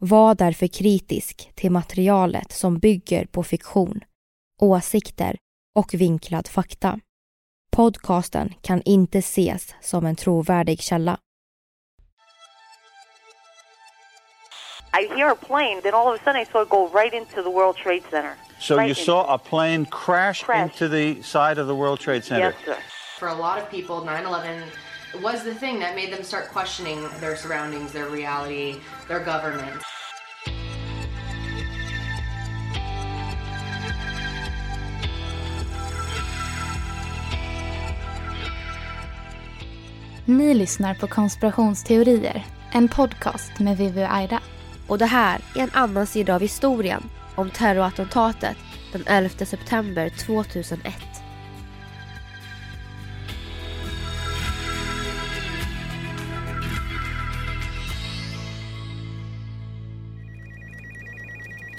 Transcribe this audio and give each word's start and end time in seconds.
Var 0.00 0.34
därför 0.34 0.66
kritisk 0.66 1.52
till 1.54 1.70
materialet 1.70 2.52
som 2.52 2.78
bygger 2.78 3.26
på 3.26 3.42
fiktion, 3.42 4.00
åsikter 4.60 5.36
och 5.74 5.94
vinklad 5.94 6.48
fakta. 6.48 7.00
Podcasten 7.76 8.54
kan 8.62 8.82
inte 8.84 9.18
ses 9.18 9.74
som 9.80 10.06
en 10.06 10.16
trovärdig 10.16 10.80
källa. 10.82 11.18
I 15.00 15.06
hear 15.18 15.30
a 15.30 15.36
plane, 15.46 15.80
then 15.82 15.94
all 15.94 16.14
of 16.14 16.20
a 16.20 16.24
sudden 16.24 16.42
I 16.42 16.44
saw 16.44 16.62
it 16.62 16.68
go 16.68 16.90
right 16.94 17.14
into 17.14 17.42
the 17.42 17.50
World 17.50 17.76
Trade 17.76 18.02
Center. 18.10 18.34
So 18.58 18.76
Right 18.76 18.88
you 18.88 18.94
saw 18.94 19.34
a 19.34 19.38
plane 19.38 19.86
crash, 19.86 20.42
Crash. 20.44 20.62
into 20.62 20.88
the 20.88 21.22
side 21.22 21.60
of 21.60 21.66
the 21.66 21.74
World 21.74 22.00
Trade 22.00 22.24
Center. 22.24 22.46
Yes, 22.46 22.54
sir. 22.64 22.76
For 23.18 23.28
a 23.28 23.34
lot 23.34 23.58
of 23.58 23.70
people, 23.70 24.04
9 24.04 24.26
11 24.26 24.62
was 25.14 25.42
the 25.42 25.54
thing 25.54 25.80
that 25.80 25.94
made 25.94 26.12
them 26.12 26.22
start 26.22 26.48
questioning 26.52 27.08
their 27.20 27.36
surroundings, 27.36 27.92
their 27.92 28.08
reality, 28.08 28.76
their 29.08 29.20
government. 29.20 29.82
Ni 40.24 40.54
lyssnar 40.54 40.94
på 40.94 41.06
Konspirationsteorier, 41.06 42.46
en 42.72 42.88
podcast 42.88 43.58
med 43.58 43.76
Vivi 43.76 44.04
och 44.04 44.14
Aida. 44.14 44.40
Och 44.86 44.98
det 44.98 45.06
här 45.06 45.40
är 45.54 45.60
en 45.60 45.70
annan 45.72 46.06
sida 46.06 46.34
av 46.34 46.40
historien 46.40 47.02
om 47.34 47.50
terrorattentatet 47.50 48.56
den 48.92 49.04
11 49.06 49.46
september 49.46 50.10
2001. 50.26 51.17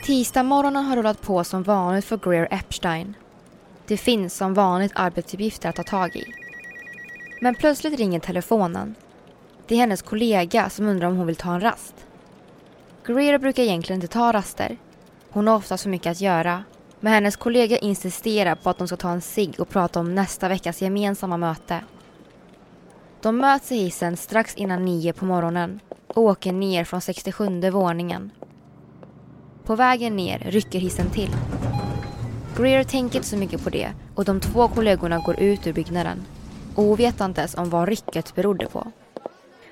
Tisdagsmorgonen 0.09 0.85
har 0.85 0.95
rullat 0.95 1.21
på 1.21 1.43
som 1.43 1.63
vanligt 1.63 2.05
för 2.05 2.17
Greer 2.17 2.47
Epstein. 2.51 3.15
Det 3.87 3.97
finns 3.97 4.35
som 4.35 4.53
vanligt 4.53 4.91
arbetsuppgifter 4.95 5.69
att 5.69 5.75
ta 5.75 5.83
tag 5.83 6.15
i. 6.15 6.25
Men 7.41 7.55
plötsligt 7.55 7.99
ringer 7.99 8.19
telefonen. 8.19 8.95
Det 9.67 9.75
är 9.75 9.79
hennes 9.79 10.01
kollega 10.01 10.69
som 10.69 10.87
undrar 10.87 11.07
om 11.07 11.17
hon 11.17 11.27
vill 11.27 11.35
ta 11.35 11.53
en 11.53 11.61
rast. 11.61 11.95
Greer 13.05 13.37
brukar 13.37 13.63
egentligen 13.63 14.01
inte 14.01 14.13
ta 14.13 14.33
raster. 14.33 14.77
Hon 15.29 15.47
har 15.47 15.55
ofta 15.55 15.77
så 15.77 15.89
mycket 15.89 16.11
att 16.11 16.21
göra. 16.21 16.63
Men 16.99 17.13
hennes 17.13 17.35
kollega 17.35 17.77
insisterar 17.77 18.55
på 18.55 18.69
att 18.69 18.77
de 18.77 18.87
ska 18.87 18.97
ta 18.97 19.09
en 19.09 19.21
cigg 19.21 19.59
och 19.59 19.69
prata 19.69 19.99
om 19.99 20.15
nästa 20.15 20.47
veckas 20.47 20.81
gemensamma 20.81 21.37
möte. 21.37 21.83
De 23.21 23.37
möts 23.37 23.71
i 23.71 23.75
hissen 23.75 24.17
strax 24.17 24.55
innan 24.55 24.85
nio 24.85 25.13
på 25.13 25.25
morgonen 25.25 25.79
och 26.07 26.23
åker 26.23 26.53
ner 26.53 26.83
från 26.83 27.01
67 27.01 27.69
våningen. 27.71 28.31
På 29.69 29.75
vägen 29.75 30.15
ner 30.15 30.39
rycker 30.39 30.79
hissen 30.79 31.09
till. 31.09 31.35
Greer 32.57 32.83
tänker 32.83 33.15
inte 33.15 33.29
så 33.29 33.37
mycket 33.37 33.63
på 33.63 33.69
det 33.69 33.93
och 34.15 34.25
de 34.25 34.39
två 34.39 34.67
kollegorna 34.67 35.19
går 35.19 35.39
ut 35.39 35.67
ur 35.67 35.73
byggnaden. 35.73 36.25
Ovetandes 36.75 37.55
om 37.55 37.69
vad 37.69 37.89
rycket 37.89 38.35
berodde 38.35 38.65
på. 38.65 38.91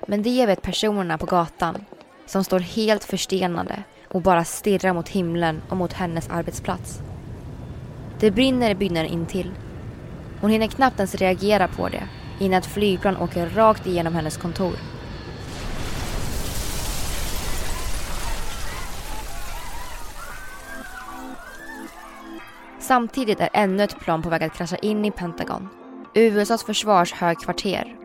Men 0.08 0.24
det 0.24 0.46
vet 0.46 0.62
personerna 0.62 1.18
på 1.18 1.25
gatan 1.25 1.85
som 2.25 2.44
står 2.44 2.59
helt 2.59 3.03
förstenade 3.03 3.84
och 4.08 4.22
bara 4.22 4.44
stirrar 4.44 4.94
mot 4.94 5.09
himlen 5.09 5.62
och 5.69 5.78
mot 5.78 5.94
hennes 5.94 6.29
arbetsplats. 6.29 7.00
Det 8.19 8.31
brinner 8.31 8.69
i 8.69 8.75
byggnaden 8.75 9.12
intill. 9.12 9.52
Hon 10.41 10.52
hinner 10.52 10.68
knappt 10.68 11.00
ens 11.00 11.16
reagera 11.16 11.68
på 11.68 11.90
det 11.90 12.03
innan 12.40 12.59
ett 12.59 12.66
flygplan 12.66 13.18
åker 13.18 13.50
rakt 13.50 13.88
igenom 13.88 14.16
hennes 14.16 14.38
kontor. 14.38 14.74
Samtidigt 22.87 23.39
är 23.39 23.49
ännu 23.53 23.83
ett 23.83 23.99
plan 23.99 24.21
på 24.21 24.29
väg 24.29 24.43
att 24.43 24.53
krascha 24.53 24.75
in 24.75 25.05
i 25.05 25.11
Pentagon, 25.11 25.69
USAs 26.13 26.63
försvarshögkvarter. 26.63 27.95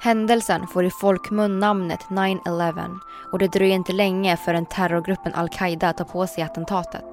Händelsen 0.00 0.66
får 0.66 0.84
i 0.84 0.90
folkmun 0.90 1.60
namnet 1.60 2.00
9-11 2.00 2.98
och 3.32 3.38
det 3.38 3.52
dröjer 3.52 3.74
inte 3.74 3.92
länge 3.92 4.36
förrän 4.36 4.66
terrorgruppen 4.66 5.34
al-Qaida 5.34 5.92
tar 5.92 6.04
på 6.04 6.26
sig 6.26 6.44
attentatet. 6.44 7.04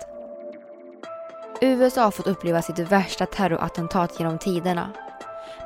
USA 1.62 2.04
har 2.04 2.12
fått 2.12 2.28
uppleva 2.28 2.62
sitt 2.62 2.80
värsta 2.80 3.26
terrorattentat 3.26 4.20
genom 4.20 4.38
tiderna. 4.38 4.90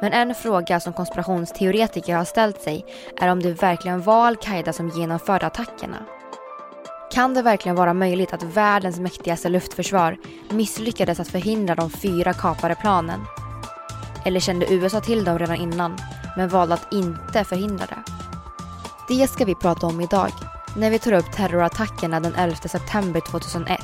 Men 0.01 0.13
en 0.13 0.35
fråga 0.35 0.79
som 0.79 0.93
konspirationsteoretiker 0.93 2.15
har 2.15 2.25
ställt 2.25 2.61
sig 2.61 2.85
är 3.21 3.31
om 3.31 3.41
det 3.41 3.61
verkligen 3.61 4.01
var 4.01 4.27
al-Qaida 4.27 4.73
som 4.73 4.89
genomförde 4.89 5.45
attackerna. 5.45 5.97
Kan 7.15 7.33
det 7.33 7.41
verkligen 7.41 7.75
vara 7.75 7.93
möjligt 7.93 8.33
att 8.33 8.43
världens 8.43 8.99
mäktigaste 8.99 9.49
luftförsvar 9.49 10.17
misslyckades 10.49 11.19
att 11.19 11.27
förhindra 11.27 11.75
de 11.75 11.89
fyra 11.89 12.33
kapade 12.33 12.75
planen? 12.75 13.25
Eller 14.25 14.39
kände 14.39 14.73
USA 14.73 15.01
till 15.01 15.23
dem 15.23 15.39
redan 15.39 15.55
innan, 15.55 15.97
men 16.37 16.49
valde 16.49 16.73
att 16.73 16.93
inte 16.93 17.43
förhindra 17.43 17.85
det? 17.85 18.03
Det 19.07 19.27
ska 19.27 19.45
vi 19.45 19.55
prata 19.55 19.87
om 19.87 20.01
idag, 20.01 20.31
när 20.77 20.89
vi 20.89 20.99
tar 20.99 21.13
upp 21.13 21.31
terrorattackerna 21.31 22.19
den 22.19 22.35
11 22.35 22.55
september 22.55 23.21
2001, 23.31 23.79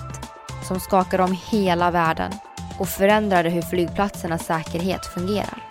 som 0.67 0.79
skakade 0.79 1.23
om 1.23 1.37
hela 1.51 1.91
världen 1.91 2.31
och 2.79 2.87
förändrade 2.87 3.49
hur 3.49 3.61
flygplatsernas 3.61 4.45
säkerhet 4.45 5.05
fungerar. 5.05 5.67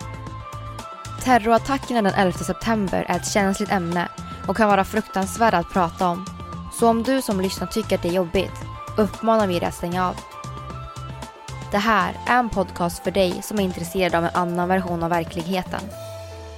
Terrorattackerna 1.23 2.01
den 2.01 2.13
11 2.13 2.37
september 2.37 3.05
är 3.07 3.15
ett 3.15 3.31
känsligt 3.31 3.71
ämne 3.71 4.07
och 4.47 4.57
kan 4.57 4.69
vara 4.69 4.83
fruktansvärda 4.83 5.57
att 5.57 5.73
prata 5.73 6.07
om. 6.07 6.40
Så 6.81 6.87
om 6.87 7.03
du 7.03 7.21
som 7.21 7.41
lyssnar 7.41 7.67
tycker 7.67 7.95
att 7.95 8.01
det 8.01 8.09
är 8.09 8.13
jobbigt 8.13 8.65
uppmanar 8.97 9.47
vi 9.47 9.59
dig 9.59 9.67
att 9.67 9.73
stänga 9.73 10.07
av. 10.07 10.15
Det 11.71 11.77
här 11.77 12.15
är 12.27 12.39
en 12.39 12.49
podcast 12.49 13.03
för 13.03 13.11
dig 13.11 13.41
som 13.43 13.59
är 13.59 13.63
intresserad 13.63 14.15
av 14.15 14.23
en 14.23 14.29
annan 14.33 14.69
version 14.69 15.03
av 15.03 15.09
verkligheten. 15.09 15.81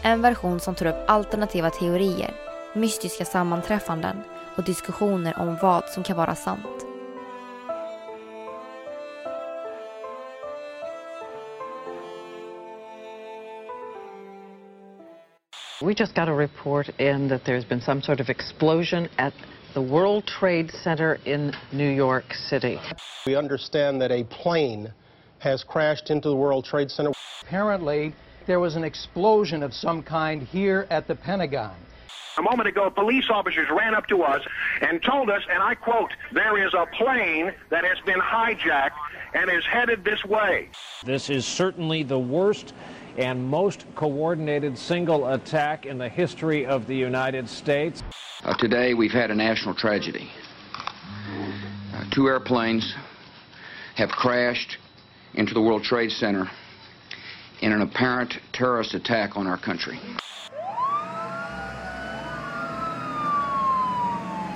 En 0.01 0.21
version 0.21 0.59
som 0.59 0.75
tar 0.75 0.85
upp 0.85 1.09
alternativa 1.09 1.69
teorier, 1.69 2.33
mystiska 2.75 3.25
sammanträffanden 3.25 4.17
och 4.57 4.63
diskussioner 4.63 5.39
om 5.39 5.57
vad 5.61 5.83
som 5.89 6.03
kan 6.03 6.17
vara 6.17 6.35
sant. 6.35 6.85
We 15.81 15.93
just 15.97 16.15
got 16.15 16.29
a 16.29 16.37
report 16.37 16.89
in 16.99 17.29
that 17.29 17.43
there's 17.43 17.67
been 17.69 17.81
some 17.81 18.01
sort 18.01 18.19
of 18.19 18.29
explosion 18.29 19.07
at 19.15 19.33
the 19.73 19.81
World 19.81 20.27
Trade 20.27 20.71
Center 20.71 21.19
in 21.25 21.51
New 21.71 21.89
York 21.89 22.35
City. 22.35 22.79
We 23.25 23.35
understand 23.35 23.99
that 24.01 24.11
a 24.11 24.23
plane 24.25 24.93
has 25.39 25.63
crashed 25.63 26.11
into 26.11 26.29
the 26.29 26.35
World 26.35 26.63
Trade 26.63 26.91
Center. 26.91 27.11
Apparently, 27.41 28.13
there 28.45 28.59
was 28.59 28.75
an 28.75 28.83
explosion 28.83 29.63
of 29.63 29.73
some 29.73 30.03
kind 30.03 30.43
here 30.43 30.85
at 30.91 31.07
the 31.07 31.15
Pentagon. 31.15 31.73
A 32.37 32.41
moment 32.41 32.67
ago, 32.67 32.89
police 32.91 33.29
officers 33.31 33.67
ran 33.69 33.95
up 33.95 34.07
to 34.07 34.21
us 34.21 34.43
and 34.81 35.01
told 35.01 35.31
us, 35.31 35.41
and 35.49 35.61
I 35.61 35.73
quote, 35.73 36.11
there 36.31 36.63
is 36.65 36.73
a 36.75 36.85
plane 36.85 37.51
that 37.69 37.83
has 37.83 37.99
been 38.05 38.19
hijacked 38.19 38.97
and 39.33 39.49
is 39.49 39.65
headed 39.65 40.03
this 40.03 40.23
way. 40.23 40.69
This 41.03 41.31
is 41.31 41.45
certainly 41.45 42.03
the 42.03 42.19
worst 42.19 42.73
and 43.17 43.43
most 43.43 43.85
coordinated 43.95 44.77
single 44.77 45.27
attack 45.27 45.85
in 45.85 45.97
the 45.97 46.09
history 46.09 46.65
of 46.65 46.87
the 46.87 46.95
United 46.95 47.49
States. 47.49 48.03
Uh, 48.43 48.53
today, 48.57 48.93
we've 48.93 49.11
had 49.11 49.31
a 49.31 49.35
national 49.35 49.75
tragedy. 49.75 50.29
Uh, 51.93 52.03
two 52.11 52.27
airplanes 52.27 52.95
have 53.95 54.09
crashed 54.09 54.77
into 55.33 55.53
the 55.53 55.61
World 55.61 55.83
Trade 55.83 56.11
Center 56.11 56.49
in 57.61 57.71
an 57.71 57.81
apparent 57.81 58.39
terrorist 58.51 58.93
attack 58.93 59.37
on 59.37 59.47
our 59.47 59.57
country. 59.57 59.99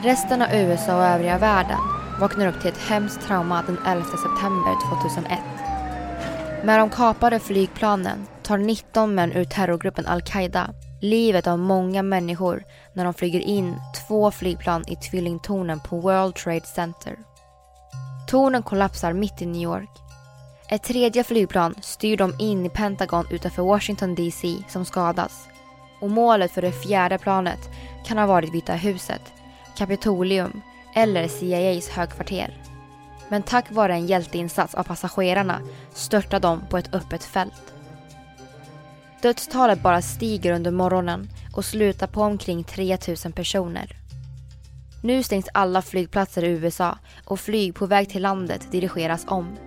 Resten 0.04 0.42
av 0.42 0.54
USA 0.54 0.98
och 0.98 1.04
övriga 1.04 1.38
världen 1.38 1.78
vaknar 2.20 2.48
upp 2.48 2.62
till 2.62 2.72
ett 2.72 2.78
hemskt 2.78 3.22
trauma 3.22 3.64
den 3.68 3.78
11 3.86 4.06
september 4.06 4.76
2001. 5.04 5.40
Med 6.64 6.80
de 6.80 6.90
kapade 6.90 7.40
flygplanen 7.40 8.28
tar 8.48 8.58
19 8.58 9.16
män 9.16 9.32
ur 9.34 9.46
terrorgruppen 9.46 10.06
al-Qaida 10.06 10.70
livet 11.02 11.48
av 11.48 11.60
många 11.60 12.04
människor 12.04 12.64
när 12.94 13.04
de 13.04 13.14
flyger 13.14 13.40
in 13.40 13.76
två 14.08 14.32
flygplan 14.32 14.84
i 14.88 14.96
tvillingtornen 14.96 15.80
på 15.80 16.00
World 16.00 16.36
Trade 16.36 16.66
Center. 16.66 17.18
Tornen 18.28 18.64
kollapsar 18.64 19.14
mitt 19.14 19.42
i 19.42 19.46
New 19.46 19.62
York. 19.62 19.90
Ett 20.70 20.84
tredje 20.84 21.24
flygplan 21.24 21.76
styr 21.82 22.18
dem 22.18 22.36
in 22.40 22.66
i 22.66 22.70
Pentagon 22.70 23.26
utanför 23.32 23.64
Washington 23.64 24.16
DC 24.16 24.58
som 24.68 24.86
skadas. 24.86 25.48
Och 26.02 26.10
målet 26.10 26.52
för 26.52 26.62
det 26.62 26.72
fjärde 26.72 27.18
planet 27.18 27.70
kan 28.06 28.18
ha 28.18 28.26
varit 28.26 28.54
Vita 28.54 28.74
huset, 28.74 29.22
Kapitolium 29.78 30.62
eller 30.96 31.28
CIAs 31.28 31.90
högkvarter. 31.90 32.62
Men 33.30 33.44
tack 33.44 33.72
vare 33.72 33.94
en 33.94 34.08
hjälteinsats 34.08 34.76
av 34.76 34.84
passagerarna 34.84 35.62
störtar 35.94 36.40
de 36.40 36.62
på 36.70 36.78
ett 36.78 36.94
öppet 36.94 37.24
fält. 37.24 37.77
Dödstalet 39.28 39.84
bara 39.84 40.02
stiger 40.02 40.54
under 40.54 40.72
morgonen 40.72 41.30
och 41.54 41.66
slutar 41.66 42.08
på 42.08 42.22
omkring 42.22 42.64
3000 42.64 43.32
personer. 43.32 43.96
Nu 45.04 45.24
stängs 45.24 45.50
alla 45.54 45.82
flygplatser 45.82 46.44
i 46.44 46.48
USA 46.48 46.98
och 47.26 47.40
flyg 47.40 47.76
på 47.76 47.86
väg 47.86 48.10
till 48.10 48.22
landet 48.22 48.72
dirigeras 48.72 49.26
om. 49.28 49.58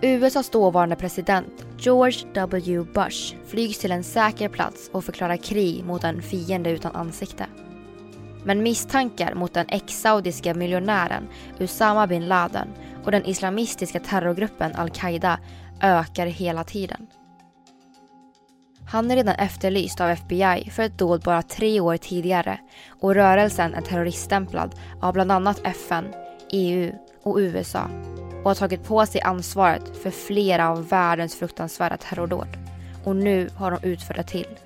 USAs 0.00 0.50
dåvarande 0.50 0.96
president 0.96 1.66
George 1.78 2.18
W 2.34 2.84
Bush 2.94 3.36
flygs 3.46 3.78
till 3.78 3.92
en 3.92 4.04
säker 4.04 4.48
plats 4.48 4.90
och 4.92 5.04
förklarar 5.04 5.36
krig 5.36 5.84
mot 5.84 6.04
en 6.04 6.22
fiende 6.22 6.70
utan 6.70 6.96
ansikte. 6.96 7.46
Men 8.44 8.62
misstankar 8.62 9.34
mot 9.34 9.54
den 9.54 9.66
ex-saudiska 9.68 10.54
miljonären 10.54 11.28
Usama 11.58 12.06
bin 12.06 12.28
Laden 12.28 12.68
och 13.04 13.10
den 13.10 13.24
islamistiska 13.24 14.00
terrorgruppen 14.00 14.74
al-Qaida 14.74 15.38
ökar 15.80 16.26
hela 16.26 16.64
tiden. 16.64 17.06
Han 18.92 19.10
är 19.10 19.16
redan 19.16 19.34
efterlyst 19.34 20.00
av 20.00 20.10
FBI 20.10 20.70
för 20.70 20.82
ett 20.82 20.98
dåd 20.98 21.22
bara 21.22 21.42
tre 21.42 21.80
år 21.80 21.96
tidigare 21.96 22.58
och 23.00 23.14
rörelsen 23.14 23.74
är 23.74 23.80
terroriststämplad 23.80 24.74
av 25.00 25.12
bland 25.12 25.32
annat 25.32 25.60
FN, 25.64 26.04
EU 26.50 26.92
och 27.22 27.36
USA 27.36 27.88
och 28.42 28.50
har 28.50 28.54
tagit 28.54 28.84
på 28.84 29.06
sig 29.06 29.20
ansvaret 29.20 29.96
för 30.02 30.10
flera 30.10 30.68
av 30.68 30.88
världens 30.88 31.34
fruktansvärda 31.34 31.96
terrordåd. 31.96 32.46
Och 33.04 33.16
nu 33.16 33.50
har 33.56 33.70
de 33.70 33.88
utfört 33.88 34.16
det 34.16 34.22
till. 34.22 34.58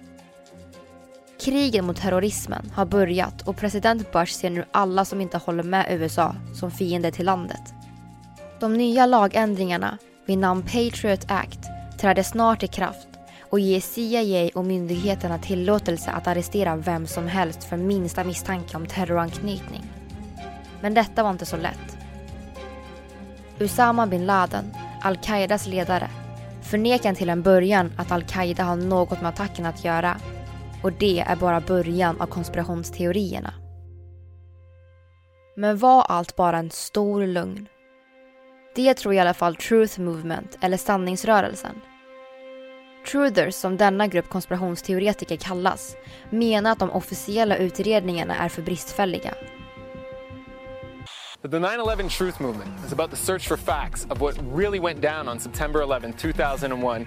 Kriget 1.41 1.85
mot 1.85 1.97
terrorismen 1.97 2.73
har 2.75 2.87
börjat 2.87 3.49
och 3.49 3.57
president 3.57 4.13
Bush 4.13 4.33
ser 4.33 4.51
nu 4.51 4.65
alla 4.73 5.05
som 5.05 5.21
inte 5.21 5.39
håller 5.39 5.63
med 5.63 5.87
USA 5.91 6.35
som 6.55 6.71
fiender 6.71 7.11
till 7.11 7.27
landet. 7.27 7.75
De 8.61 8.75
nya 8.75 9.07
lagändringarna 9.07 9.99
vid 10.27 10.39
namn 10.39 10.63
Patriot 10.63 11.25
Act 11.29 11.61
träder 11.99 12.23
snart 12.23 12.63
i 12.63 12.67
kraft 12.67 13.09
och 13.51 13.61
ge 13.61 13.81
CIA 13.81 14.51
och 14.55 14.65
myndigheterna 14.65 15.39
tillåtelse 15.39 16.11
att 16.11 16.27
arrestera 16.27 16.77
vem 16.77 17.07
som 17.07 17.27
helst 17.27 17.65
för 17.65 17.77
minsta 17.77 18.25
misstanke 18.25 18.77
om 18.77 18.87
terroranknytning. 18.87 19.85
Men 20.81 20.95
detta 20.95 21.23
var 21.23 21.31
inte 21.31 21.47
så 21.47 21.57
lätt. 21.57 21.97
Usama 23.59 24.07
bin 24.07 24.27
Laden, 24.27 24.75
al-Qaidas 25.03 25.67
ledare, 25.67 26.11
förnekar 26.63 27.15
till 27.15 27.31
en 27.31 27.43
början 27.43 27.93
att 27.97 28.13
al-Qaida 28.13 28.65
har 28.65 28.77
något 28.77 29.21
med 29.21 29.29
attacken 29.29 29.67
att 29.67 29.85
göra. 29.85 30.17
Och 30.83 30.93
det 30.93 31.21
är 31.21 31.37
bara 31.37 31.61
början 31.61 32.21
av 32.21 32.27
konspirationsteorierna. 32.27 33.55
Men 35.57 35.79
var 35.79 36.03
allt 36.03 36.37
bara 36.37 36.59
en 36.59 36.71
stor 36.71 37.27
lögn? 37.27 37.67
Det 38.75 38.95
tror 38.95 39.15
i 39.15 39.19
alla 39.19 39.35
fall 39.35 39.57
Truth 39.57 40.01
Movement, 40.01 40.59
eller 40.61 40.77
sanningsrörelsen. 40.77 41.81
Truthers, 43.07 43.55
som 43.55 43.77
denna 43.77 44.07
grupp 44.07 44.29
konspirationsteoretiker 44.29 45.37
kallas, 45.37 45.97
menar 46.31 46.73
att 46.73 46.79
de 46.79 46.91
officiella 46.91 47.57
utredningarna 47.57 48.37
är 48.37 48.49
för 48.49 48.63
bristfälliga. 48.63 49.35
The 51.43 51.49
9-11 51.49 52.09
Truth 52.19 52.43
Movement 52.43 52.87
is 52.87 52.93
about 52.93 53.11
the 53.11 53.17
search 53.17 53.49
for 53.49 53.57
facts 53.57 54.07
of 54.11 54.21
what 54.21 54.35
really 54.57 54.81
went 54.81 55.03
down 55.03 55.29
on 55.29 55.41
September 55.41 55.83
11, 55.83 56.13
2001. 56.13 57.07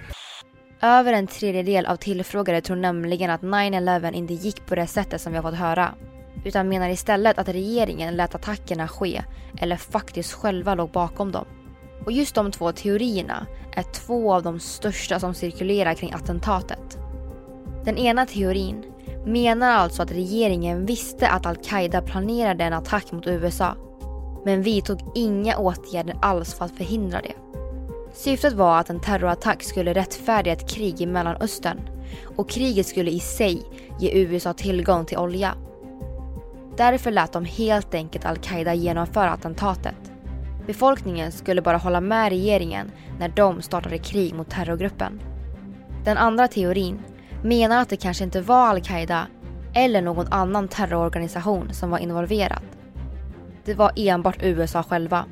Över 0.82 1.12
en 1.12 1.26
tredjedel 1.26 1.86
av 1.86 1.96
tillfrågade 1.96 2.60
tror 2.60 2.76
nämligen 2.76 3.30
att 3.30 3.40
9-11 3.40 4.12
inte 4.12 4.34
gick 4.34 4.66
på 4.66 4.74
det 4.74 4.86
sättet 4.86 5.20
som 5.20 5.32
vi 5.32 5.38
har 5.38 5.50
fått 5.50 5.58
höra. 5.58 5.94
Utan 6.44 6.68
menar 6.68 6.88
istället 6.88 7.38
att 7.38 7.48
regeringen 7.48 8.16
lät 8.16 8.34
attackerna 8.34 8.88
ske 8.88 9.22
eller 9.58 9.76
faktiskt 9.76 10.32
själva 10.32 10.74
låg 10.74 10.90
bakom 10.90 11.32
dem. 11.32 11.46
Och 12.04 12.12
just 12.12 12.34
de 12.34 12.50
två 12.50 12.72
teorierna 12.72 13.46
är 13.72 13.82
två 13.82 14.34
av 14.34 14.42
de 14.42 14.60
största 14.60 15.20
som 15.20 15.34
cirkulerar 15.34 15.94
kring 15.94 16.12
attentatet. 16.12 16.98
Den 17.84 17.98
ena 17.98 18.26
teorin 18.26 18.84
menar 19.26 19.70
alltså 19.70 20.02
att 20.02 20.12
regeringen 20.12 20.86
visste 20.86 21.28
att 21.28 21.46
al-Qaida 21.46 22.02
planerade 22.02 22.64
en 22.64 22.72
attack 22.72 23.12
mot 23.12 23.26
USA 23.26 23.76
men 24.44 24.62
vidtog 24.62 25.00
inga 25.14 25.58
åtgärder 25.58 26.16
alls 26.22 26.54
för 26.54 26.64
att 26.64 26.76
förhindra 26.76 27.20
det. 27.20 27.34
Syftet 28.12 28.52
var 28.52 28.78
att 28.78 28.90
en 28.90 29.00
terrorattack 29.00 29.62
skulle 29.62 29.94
rättfärdiga 29.94 30.52
ett 30.52 30.70
krig 30.70 31.00
i 31.00 31.06
Mellanöstern 31.06 31.80
och 32.36 32.50
kriget 32.50 32.86
skulle 32.86 33.10
i 33.10 33.20
sig 33.20 33.62
ge 34.00 34.10
USA 34.10 34.52
tillgång 34.52 35.04
till 35.04 35.18
olja. 35.18 35.54
Därför 36.76 37.10
lät 37.10 37.32
de 37.32 37.44
helt 37.44 37.94
enkelt 37.94 38.26
al-Qaida 38.26 38.74
genomföra 38.74 39.30
attentatet. 39.30 40.09
Befolkningen 40.70 41.32
skulle 41.32 41.62
bara 41.62 41.76
hålla 41.76 42.00
med 42.00 42.28
regeringen 42.28 42.90
när 43.18 43.28
de 43.28 43.62
startade 43.62 43.98
krig 43.98 44.34
mot 44.34 44.50
terrorgruppen. 44.50 45.20
Den 46.04 46.16
andra 46.16 46.48
teorin 46.48 46.98
menar 47.42 47.82
att 47.82 47.88
det 47.88 47.96
kanske 47.96 48.24
inte 48.24 48.40
var 48.40 48.68
al-Qaida 48.68 49.26
eller 49.74 50.02
någon 50.02 50.26
annan 50.30 50.68
terrororganisation 50.68 51.74
som 51.74 51.90
var 51.90 51.98
involverad. 51.98 52.62
Det 53.64 53.74
var 53.74 53.92
enbart 53.96 54.42
USA 54.42 54.82
själva. 54.82 55.24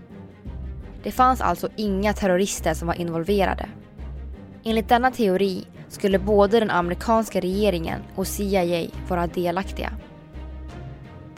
Det 1.03 1.11
fanns 1.11 1.41
alltså 1.41 1.69
inga 1.77 2.13
terrorister 2.13 2.75
som 2.75 2.89
var 2.89 2.95
involverade. 2.95 3.69
Enligt 4.65 4.89
denna 4.89 5.11
teori 5.11 5.65
skulle 5.89 6.19
både 6.19 6.61
den 6.61 6.71
amerikanska 6.71 7.41
regeringen 7.41 8.01
och 8.15 8.27
CIA 8.27 8.87
vara 9.09 9.27
delaktiga. 9.27 9.93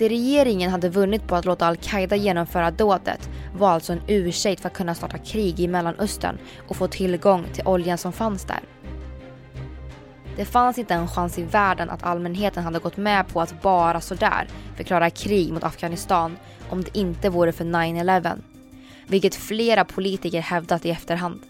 Det 0.00 0.08
regeringen 0.08 0.70
hade 0.70 0.88
vunnit 0.88 1.26
på 1.26 1.36
att 1.36 1.44
låta 1.44 1.66
al-Qaida 1.66 2.16
genomföra 2.16 2.70
dådet 2.70 3.30
var 3.56 3.70
alltså 3.70 3.92
en 3.92 4.00
ursäkt 4.06 4.60
för 4.60 4.68
att 4.68 4.74
kunna 4.74 4.94
starta 4.94 5.18
krig 5.18 5.60
i 5.60 5.68
Mellanöstern 5.68 6.38
och 6.68 6.76
få 6.76 6.86
tillgång 6.86 7.44
till 7.52 7.66
oljan 7.66 7.98
som 7.98 8.12
fanns 8.12 8.44
där. 8.44 8.60
Det 10.36 10.44
fanns 10.44 10.78
inte 10.78 10.94
en 10.94 11.08
chans 11.08 11.38
i 11.38 11.42
världen 11.42 11.90
att 11.90 12.02
allmänheten 12.02 12.64
hade 12.64 12.78
gått 12.78 12.96
med 12.96 13.28
på 13.28 13.40
att 13.40 13.62
bara 13.62 14.00
sådär 14.00 14.48
förklara 14.76 15.10
krig 15.10 15.52
mot 15.52 15.64
Afghanistan 15.64 16.36
om 16.70 16.82
det 16.82 16.98
inte 16.98 17.28
vore 17.28 17.52
för 17.52 17.64
9-11. 17.64 18.38
Vilket 19.06 19.34
flera 19.34 19.84
politiker 19.84 20.40
hävdat 20.40 20.86
i 20.86 20.90
efterhand. 20.90 21.40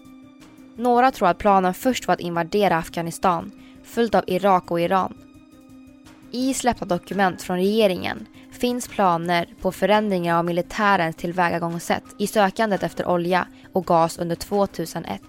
Några 0.75 1.11
tror 1.11 1.27
att 1.27 1.37
planen 1.37 1.73
först 1.73 2.07
var 2.07 2.13
att 2.13 2.19
invadera 2.19 2.77
Afghanistan, 2.77 3.51
följt 3.83 4.15
av 4.15 4.23
Irak 4.27 4.71
och 4.71 4.81
Iran. 4.81 5.13
I 6.33 6.53
släppta 6.53 6.85
dokument 6.85 7.41
från 7.41 7.57
regeringen 7.57 8.27
finns 8.61 8.87
planer 8.87 9.47
på 9.61 9.71
förändringar 9.71 10.37
av 10.37 10.45
militärens 10.45 11.15
tillvägagångssätt 11.15 12.03
i 12.17 12.27
sökandet 12.27 12.83
efter 12.83 13.07
olja 13.07 13.47
och 13.73 13.85
gas 13.85 14.17
under 14.17 14.35
2001. 14.35 15.21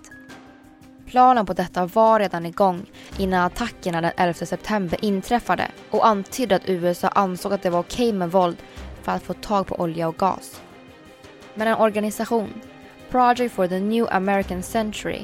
Planen 1.06 1.46
på 1.46 1.52
detta 1.52 1.86
var 1.86 2.20
redan 2.20 2.46
igång 2.46 2.86
innan 3.18 3.44
attackerna 3.44 4.00
den 4.00 4.12
11 4.16 4.34
september 4.34 5.04
inträffade 5.04 5.70
och 5.90 6.06
antydde 6.06 6.56
att 6.56 6.68
USA 6.68 7.08
ansåg 7.08 7.52
att 7.52 7.62
det 7.62 7.70
var 7.70 7.80
okej 7.80 8.12
med 8.12 8.30
våld 8.30 8.56
för 9.02 9.12
att 9.12 9.22
få 9.22 9.34
tag 9.34 9.66
på 9.66 9.80
olja 9.80 10.08
och 10.08 10.16
gas. 10.16 10.60
Men 11.54 11.68
en 11.68 11.78
organisation, 11.78 12.52
Project 13.10 13.54
for 13.54 13.66
the 13.66 13.80
New 13.80 14.06
American 14.10 14.62
Century, 14.62 15.20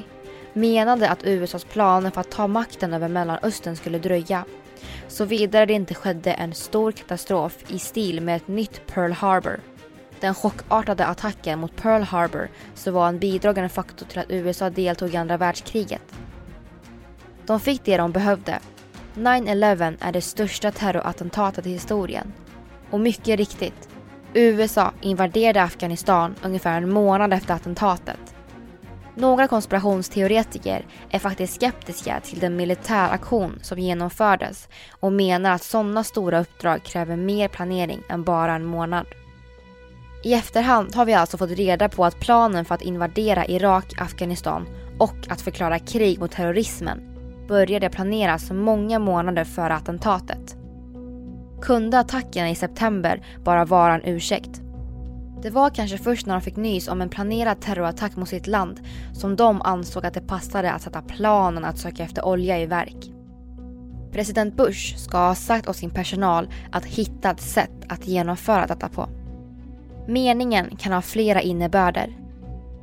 menade 0.53 1.09
att 1.09 1.23
USAs 1.23 1.63
planer 1.63 2.11
för 2.11 2.21
att 2.21 2.31
ta 2.31 2.47
makten 2.47 2.93
över 2.93 3.07
Mellanöstern 3.07 3.75
skulle 3.75 3.99
dröja. 3.99 4.45
Såvida 5.07 5.65
det 5.65 5.73
inte 5.73 5.95
skedde 5.95 6.31
en 6.31 6.53
stor 6.53 6.91
katastrof 6.91 7.57
i 7.67 7.79
stil 7.79 8.21
med 8.21 8.35
ett 8.35 8.47
nytt 8.47 8.81
Pearl 8.87 9.11
Harbor. 9.11 9.59
Den 10.19 10.35
chockartade 10.35 11.05
attacken 11.05 11.59
mot 11.59 11.75
Pearl 11.75 12.01
Harbor 12.01 12.49
så 12.73 12.91
var 12.91 13.07
en 13.07 13.19
bidragande 13.19 13.69
faktor 13.69 14.05
till 14.05 14.19
att 14.19 14.31
USA 14.31 14.69
deltog 14.69 15.13
i 15.13 15.17
andra 15.17 15.37
världskriget. 15.37 16.15
De 17.45 17.59
fick 17.59 17.85
det 17.85 17.97
de 17.97 18.11
behövde. 18.11 18.59
9-11 19.15 19.97
är 19.99 20.11
det 20.11 20.21
största 20.21 20.71
terrorattentatet 20.71 21.65
i 21.65 21.71
historien. 21.71 22.33
Och 22.89 22.99
mycket 22.99 23.37
riktigt, 23.37 23.89
USA 24.33 24.93
invaderade 25.01 25.63
Afghanistan 25.63 26.35
ungefär 26.43 26.77
en 26.77 26.89
månad 26.89 27.33
efter 27.33 27.53
attentatet. 27.53 28.35
Några 29.19 29.47
konspirationsteoretiker 29.47 30.85
är 31.09 31.19
faktiskt 31.19 31.55
skeptiska 31.55 32.19
till 32.19 32.39
den 32.39 32.55
militäraktion 32.55 33.59
som 33.61 33.79
genomfördes 33.79 34.67
och 34.99 35.13
menar 35.13 35.51
att 35.51 35.63
sådana 35.63 36.03
stora 36.03 36.39
uppdrag 36.39 36.83
kräver 36.83 37.15
mer 37.15 37.47
planering 37.47 38.01
än 38.09 38.23
bara 38.23 38.55
en 38.55 38.65
månad. 38.65 39.05
I 40.23 40.33
efterhand 40.33 40.95
har 40.95 41.05
vi 41.05 41.13
alltså 41.13 41.37
fått 41.37 41.49
reda 41.49 41.89
på 41.89 42.05
att 42.05 42.19
planen 42.19 42.65
för 42.65 42.75
att 42.75 42.81
invadera 42.81 43.45
Irak, 43.45 43.93
Afghanistan 43.97 44.67
och 44.99 45.15
att 45.29 45.41
förklara 45.41 45.79
krig 45.79 46.19
mot 46.19 46.31
terrorismen 46.31 47.01
började 47.47 47.89
planeras 47.89 48.51
många 48.51 48.99
månader 48.99 49.43
före 49.43 49.73
attentatet. 49.73 50.57
Kunde 51.61 51.99
attackerna 51.99 52.49
i 52.49 52.55
september 52.55 53.25
bara 53.43 53.65
vara 53.65 53.93
en 53.93 54.05
ursäkt? 54.05 54.61
Det 55.41 55.49
var 55.49 55.69
kanske 55.69 55.97
först 55.97 56.25
när 56.25 56.33
de 56.33 56.41
fick 56.41 56.55
nys 56.55 56.87
om 56.87 57.01
en 57.01 57.09
planerad 57.09 57.61
terrorattack 57.61 58.15
mot 58.15 58.29
sitt 58.29 58.47
land 58.47 58.79
som 59.13 59.35
de 59.35 59.61
ansåg 59.61 60.05
att 60.05 60.13
det 60.13 60.27
passade 60.27 60.71
att 60.71 60.81
sätta 60.81 61.01
planen 61.01 61.65
att 61.65 61.77
söka 61.77 62.03
efter 62.03 62.25
olja 62.25 62.59
i 62.59 62.65
verk. 62.65 63.11
President 64.11 64.55
Bush 64.55 64.97
ska 64.97 65.17
ha 65.17 65.35
sagt 65.35 65.69
åt 65.69 65.75
sin 65.75 65.89
personal 65.89 66.49
att 66.71 66.85
hitta 66.85 67.31
ett 67.31 67.41
sätt 67.41 67.71
att 67.89 68.07
genomföra 68.07 68.67
detta 68.67 68.89
på. 68.89 69.09
Meningen 70.07 70.75
kan 70.75 70.93
ha 70.93 71.01
flera 71.01 71.41
innebörder. 71.41 72.17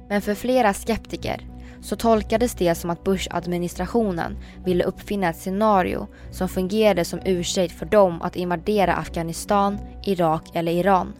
Men 0.08 0.22
för 0.22 0.34
flera 0.34 0.74
skeptiker 0.74 1.46
så 1.80 1.96
tolkades 1.96 2.54
det 2.54 2.74
som 2.74 2.90
att 2.90 3.04
Bush-administrationen 3.04 4.36
ville 4.64 4.84
uppfinna 4.84 5.28
ett 5.28 5.36
scenario 5.36 6.06
som 6.30 6.48
fungerade 6.48 7.04
som 7.04 7.20
ursäkt 7.24 7.78
för 7.78 7.86
dem 7.86 8.22
att 8.22 8.36
invadera 8.36 8.94
Afghanistan, 8.94 9.78
Irak 10.04 10.50
eller 10.54 10.72
Iran. 10.72 11.12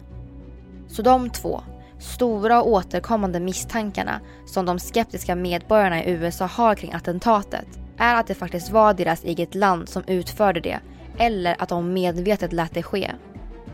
Så 0.87 1.01
de 1.01 1.29
två, 1.29 1.61
stora 1.99 2.61
och 2.61 2.71
återkommande 2.71 3.39
misstankarna 3.39 4.21
som 4.45 4.65
de 4.65 4.79
skeptiska 4.79 5.35
medborgarna 5.35 6.03
i 6.03 6.11
USA 6.11 6.45
har 6.45 6.75
kring 6.75 6.93
attentatet 6.93 7.67
är 7.97 8.15
att 8.15 8.27
det 8.27 8.35
faktiskt 8.35 8.69
var 8.69 8.93
deras 8.93 9.23
eget 9.23 9.55
land 9.55 9.89
som 9.89 10.03
utförde 10.07 10.59
det 10.59 10.79
eller 11.19 11.55
att 11.59 11.69
de 11.69 11.93
medvetet 11.93 12.53
lät 12.53 12.73
det 12.73 12.83
ske 12.83 13.11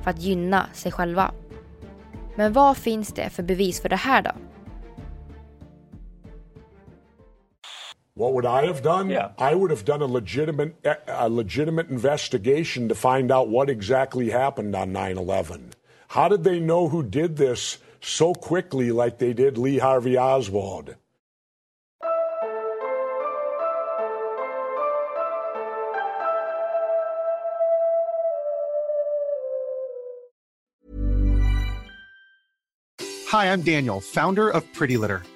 för 0.04 0.10
att 0.10 0.22
gynna 0.22 0.66
sig 0.74 0.92
själva. 0.92 1.32
Men 2.36 2.54
vad 2.54 2.78
finns 2.78 3.08
det 3.08 3.30
för 3.30 3.44
bevis 3.44 3.82
för 3.82 3.90
det 3.90 3.96
här 3.96 4.22
då? 4.22 4.32
What 8.16 8.32
would 8.34 8.46
I 8.46 8.68
have 8.68 8.82
done? 8.82 9.12
Yeah. 9.12 9.32
I 9.52 9.56
would 9.56 9.72
have 9.72 9.86
done 9.86 10.04
a 10.04 10.08
legitimate 10.08 10.74
a 11.08 11.28
legitimate 11.28 11.90
investigation 11.90 12.90
to 12.90 12.96
find 12.96 13.32
out 13.32 13.50
what 13.50 13.70
exactly 13.70 14.32
happened 14.32 14.76
on 14.76 14.94
9/11. 14.94 15.73
How 16.14 16.28
did 16.28 16.44
they 16.44 16.60
know 16.60 16.90
who 16.90 17.02
did 17.02 17.38
this 17.38 17.80
so 18.00 18.36
quickly 18.36 18.92
like 18.92 19.18
they 19.18 19.34
did 19.34 19.58
Lee 19.58 19.80
Harvey 19.80 20.16
Oswald? 20.16 20.94
Hi, 33.30 33.52
I'm 33.52 33.64
Daniel, 33.64 34.00
founder 34.00 34.52
of 34.52 34.72
Pretty 34.74 34.98
Litter. 34.98 35.24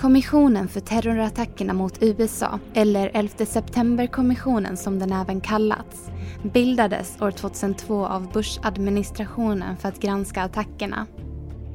Kommissionen 0.00 0.68
för 0.68 0.80
terrorattackerna 0.80 1.72
mot 1.72 2.02
USA, 2.02 2.58
eller 2.74 3.10
11 3.14 3.46
september-kommissionen 3.46 4.76
som 4.76 4.98
den 4.98 5.12
även 5.12 5.40
kallats, 5.40 6.10
bildades 6.42 7.22
år 7.22 7.30
2002 7.30 8.06
av 8.06 8.32
Bush-administrationen 8.32 9.76
för 9.76 9.88
att 9.88 10.00
granska 10.00 10.42
attackerna. 10.42 11.06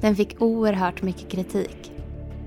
Den 0.02 0.16
fick 0.16 0.42
oerhört 0.42 1.02
mycket 1.02 1.32
kritik. 1.32 1.93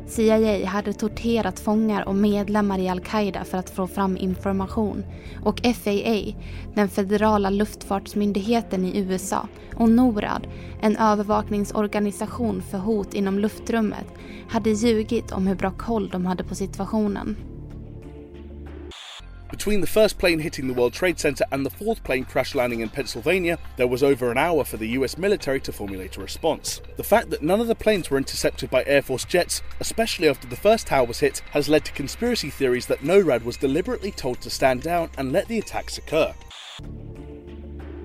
CIA 0.06 0.66
hade 0.66 0.92
torterat 0.92 1.60
fångar 1.60 2.08
och 2.08 2.14
medlemmar 2.14 2.78
i 2.78 2.88
al-Qaida 2.88 3.44
för 3.44 3.58
att 3.58 3.70
få 3.70 3.86
fram 3.86 4.16
information 4.16 5.04
och 5.44 5.60
FAA, 5.60 6.34
den 6.74 6.88
federala 6.88 7.50
luftfartsmyndigheten 7.50 8.84
i 8.84 8.98
USA 8.98 9.48
och 9.76 9.88
NORAD, 9.90 10.46
en 10.80 10.96
övervakningsorganisation 10.96 12.62
för 12.62 12.78
hot 12.78 13.14
inom 13.14 13.38
luftrummet, 13.38 14.06
hade 14.48 14.70
ljugit 14.70 15.32
om 15.32 15.46
hur 15.46 15.54
bra 15.54 15.70
koll 15.70 16.08
de 16.08 16.26
hade 16.26 16.44
på 16.44 16.54
situationen. 16.54 17.36
Between 19.50 19.80
the 19.80 19.86
first 19.86 20.18
plane 20.18 20.40
hitting 20.40 20.66
the 20.66 20.74
World 20.74 20.92
Trade 20.92 21.20
Center 21.20 21.44
and 21.52 21.64
the 21.64 21.70
fourth 21.70 22.02
plane 22.02 22.24
crash 22.24 22.54
landing 22.56 22.80
in 22.80 22.88
Pennsylvania, 22.88 23.58
there 23.76 23.86
was 23.86 24.02
over 24.02 24.32
an 24.32 24.38
hour 24.38 24.64
for 24.64 24.76
the 24.76 24.88
US 24.88 25.16
military 25.16 25.60
to 25.60 25.72
formulate 25.72 26.16
a 26.16 26.20
response. 26.20 26.80
The 26.96 27.04
fact 27.04 27.30
that 27.30 27.42
none 27.42 27.60
of 27.60 27.68
the 27.68 27.74
planes 27.76 28.10
were 28.10 28.18
intercepted 28.18 28.70
by 28.70 28.82
Air 28.86 29.02
Force 29.02 29.24
jets, 29.24 29.62
especially 29.78 30.28
after 30.28 30.48
the 30.48 30.56
first 30.56 30.88
tower 30.88 31.06
was 31.06 31.20
hit, 31.20 31.42
has 31.50 31.68
led 31.68 31.84
to 31.84 31.92
conspiracy 31.92 32.50
theories 32.50 32.86
that 32.86 33.04
NORAD 33.04 33.44
was 33.44 33.56
deliberately 33.56 34.10
told 34.10 34.40
to 34.40 34.50
stand 34.50 34.82
down 34.82 35.10
and 35.16 35.32
let 35.32 35.46
the 35.46 35.58
attacks 35.58 35.98
occur. 35.98 36.34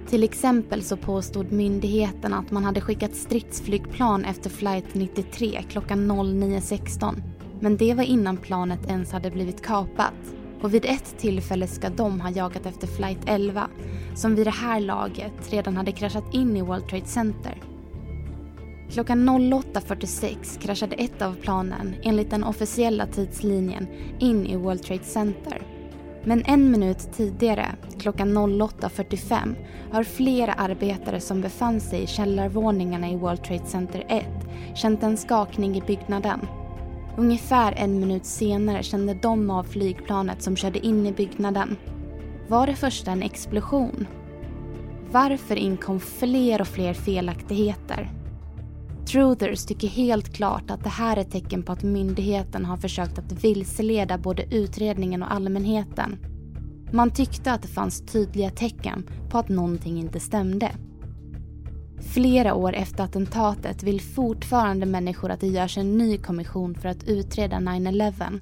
Till 0.09 0.23
exempel 0.23 0.83
så 0.83 0.97
påstod 0.97 1.51
myndigheten 1.51 2.33
att 2.33 2.51
man 2.51 2.63
hade 2.63 2.81
skickat 2.81 3.15
stridsflygplan 3.15 4.25
efter 4.25 4.49
flight 4.49 4.93
93 4.93 5.63
klockan 5.69 6.11
09.16. 6.11 7.21
Men 7.59 7.77
det 7.77 7.93
var 7.93 8.03
innan 8.03 8.37
planet 8.37 8.89
ens 8.89 9.11
hade 9.11 9.31
blivit 9.31 9.61
kapat. 9.61 10.13
Och 10.61 10.73
vid 10.73 10.85
ett 10.85 11.17
tillfälle 11.17 11.67
ska 11.67 11.89
de 11.89 12.21
ha 12.21 12.29
jagat 12.29 12.65
efter 12.65 12.87
flight 12.87 13.19
11 13.25 13.67
som 14.15 14.35
vid 14.35 14.47
det 14.47 14.51
här 14.51 14.79
laget 14.79 15.51
redan 15.53 15.77
hade 15.77 15.91
kraschat 15.91 16.33
in 16.33 16.57
i 16.57 16.61
World 16.61 16.87
Trade 16.89 17.05
Center. 17.05 17.61
Klockan 18.89 19.29
08.46 19.29 20.59
kraschade 20.61 20.95
ett 20.95 21.21
av 21.21 21.35
planen 21.35 21.95
enligt 22.03 22.29
den 22.29 22.43
officiella 22.43 23.05
tidslinjen 23.05 23.87
in 24.19 24.45
i 24.45 24.55
World 24.55 24.83
Trade 24.83 25.03
Center. 25.03 25.61
Men 26.23 26.43
en 26.45 26.71
minut 26.71 27.09
tidigare, 27.13 27.67
klockan 27.99 28.37
08.45, 28.37 29.55
har 29.91 30.03
flera 30.03 30.53
arbetare 30.53 31.19
som 31.19 31.41
befann 31.41 31.79
sig 31.79 32.03
i 32.03 32.07
källarvåningarna 32.07 33.09
i 33.09 33.15
World 33.15 33.43
Trade 33.43 33.65
Center 33.65 34.05
1 34.09 34.25
känt 34.75 35.03
en 35.03 35.17
skakning 35.17 35.77
i 35.77 35.81
byggnaden. 35.81 36.39
Ungefär 37.21 37.73
en 37.77 37.99
minut 37.99 38.25
senare 38.25 38.83
kände 38.83 39.13
de 39.13 39.49
av 39.49 39.63
flygplanet 39.63 40.41
som 40.41 40.55
körde 40.55 40.85
in 40.85 41.07
i 41.07 41.11
byggnaden. 41.11 41.77
Var 42.47 42.67
det 42.67 42.75
först 42.75 43.07
en 43.07 43.23
explosion? 43.23 44.07
Varför 45.11 45.55
inkom 45.55 45.99
fler 45.99 46.61
och 46.61 46.67
fler 46.67 46.93
felaktigheter? 46.93 48.11
Truthers 49.11 49.65
tycker 49.65 49.87
helt 49.87 50.35
klart 50.35 50.71
att 50.71 50.83
det 50.83 50.89
här 50.89 51.17
är 51.17 51.23
tecken 51.23 51.63
på 51.63 51.71
att 51.71 51.83
myndigheten 51.83 52.65
har 52.65 52.77
försökt 52.77 53.19
att 53.19 53.43
vilseleda 53.43 54.17
både 54.17 54.55
utredningen 54.55 55.23
och 55.23 55.33
allmänheten. 55.33 56.17
Man 56.91 57.11
tyckte 57.11 57.51
att 57.51 57.61
det 57.61 57.67
fanns 57.67 58.05
tydliga 58.05 58.49
tecken 58.49 59.09
på 59.29 59.37
att 59.37 59.49
någonting 59.49 59.99
inte 59.99 60.19
stämde. 60.19 60.71
Flera 62.01 62.53
år 62.53 62.73
efter 62.73 63.03
attentatet 63.03 63.83
vill 63.83 64.01
fortfarande 64.01 64.85
människor 64.85 65.31
att 65.31 65.39
det 65.39 65.47
görs 65.47 65.77
en 65.77 65.97
ny 65.97 66.17
kommission 66.17 66.75
för 66.75 66.89
att 66.89 67.03
utreda 67.03 67.55
9-11 67.55 68.39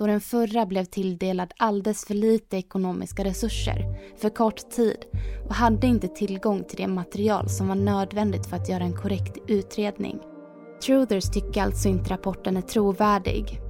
då 0.00 0.06
den 0.06 0.20
förra 0.20 0.66
blev 0.66 0.84
tilldelad 0.84 1.52
alldeles 1.56 2.04
för 2.04 2.14
lite 2.14 2.56
ekonomiska 2.56 3.24
resurser, 3.24 3.84
för 4.20 4.30
kort 4.30 4.70
tid 4.70 4.96
och 5.48 5.54
hade 5.54 5.86
inte 5.86 6.08
tillgång 6.08 6.64
till 6.64 6.76
det 6.76 6.88
material 6.88 7.48
som 7.48 7.68
var 7.68 7.74
nödvändigt 7.74 8.46
för 8.46 8.56
att 8.56 8.68
göra 8.68 8.84
en 8.84 8.92
korrekt 8.92 9.38
utredning. 9.46 10.18
Truthers 10.86 11.30
tycker 11.30 11.62
alltså 11.62 11.88
inte 11.88 12.10
rapporten 12.10 12.56
är 12.56 12.60
trovärdig. 12.60 13.60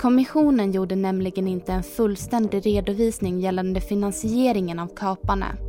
Kommissionen 0.00 0.72
gjorde 0.72 0.96
nämligen 0.96 1.48
inte 1.48 1.72
en 1.72 1.82
fullständig 1.82 2.66
redovisning 2.66 3.40
gällande 3.40 3.80
finansieringen 3.80 4.78
av 4.78 4.94
kaparna. 4.96 5.65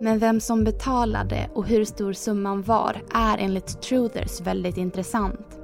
Men 0.00 0.18
vem 0.18 0.40
som 0.40 0.64
betalade 0.64 1.50
och 1.54 1.66
hur 1.66 1.84
stor 1.84 2.12
summan 2.12 2.62
var 2.62 3.02
är 3.14 3.38
enligt 3.38 3.82
Truthers 3.82 4.40
väldigt 4.40 4.76
intressant. 4.76 5.60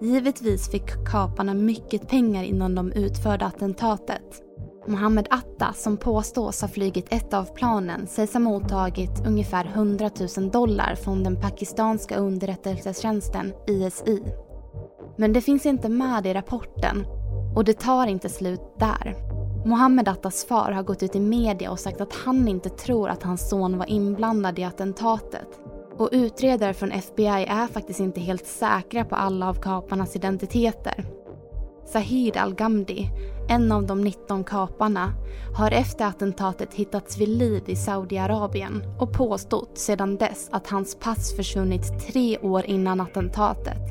Givetvis 0.00 0.70
fick 0.70 1.04
kaparna 1.10 1.54
mycket 1.54 2.08
pengar 2.08 2.44
innan 2.44 2.74
de 2.74 2.92
utförde 2.92 3.44
attentatet. 3.44 4.42
Mohammed 4.86 5.26
Atta, 5.30 5.72
som 5.72 5.96
påstås 5.96 6.60
ha 6.60 6.68
flugit 6.68 7.06
ett 7.10 7.34
av 7.34 7.44
planen, 7.44 8.06
sägs 8.06 8.32
ha 8.32 8.40
mottagit 8.40 9.26
ungefär 9.26 9.64
100 9.64 10.10
000 10.36 10.50
dollar 10.50 10.94
från 10.94 11.24
den 11.24 11.36
pakistanska 11.36 12.16
underrättelsetjänsten 12.16 13.52
ISI. 13.66 14.22
Men 15.16 15.32
det 15.32 15.40
finns 15.40 15.66
inte 15.66 15.88
med 15.88 16.26
i 16.26 16.34
rapporten 16.34 17.06
och 17.56 17.64
det 17.64 17.80
tar 17.80 18.06
inte 18.06 18.28
slut 18.28 18.74
där. 18.78 19.16
Mohammed 19.68 20.08
Attas 20.08 20.44
far 20.44 20.72
har 20.72 20.82
gått 20.82 21.02
ut 21.02 21.16
i 21.16 21.20
media 21.20 21.70
och 21.70 21.80
sagt 21.80 22.00
att 22.00 22.14
han 22.14 22.48
inte 22.48 22.68
tror 22.68 23.08
att 23.08 23.22
hans 23.22 23.48
son 23.50 23.78
var 23.78 23.90
inblandad 23.90 24.58
i 24.58 24.64
attentatet 24.64 25.60
och 25.96 26.08
utredare 26.12 26.74
från 26.74 26.92
FBI 26.92 27.46
är 27.48 27.66
faktiskt 27.66 28.00
inte 28.00 28.20
helt 28.20 28.46
säkra 28.46 29.04
på 29.04 29.14
alla 29.14 29.48
av 29.48 29.54
kaparnas 29.54 30.16
identiteter. 30.16 31.04
Sahid 31.86 32.36
Al-Ghamdi, 32.36 33.10
en 33.48 33.72
av 33.72 33.86
de 33.86 34.00
19 34.00 34.44
kaparna, 34.44 35.12
har 35.56 35.70
efter 35.70 36.04
attentatet 36.04 36.74
hittats 36.74 37.18
vid 37.18 37.28
liv 37.28 37.62
i 37.66 37.76
Saudiarabien 37.76 38.82
och 38.98 39.12
påstått 39.12 39.78
sedan 39.78 40.16
dess 40.16 40.48
att 40.52 40.66
hans 40.66 40.94
pass 40.94 41.36
försvunnit 41.36 42.06
tre 42.06 42.38
år 42.38 42.64
innan 42.66 43.00
attentatet. 43.00 43.82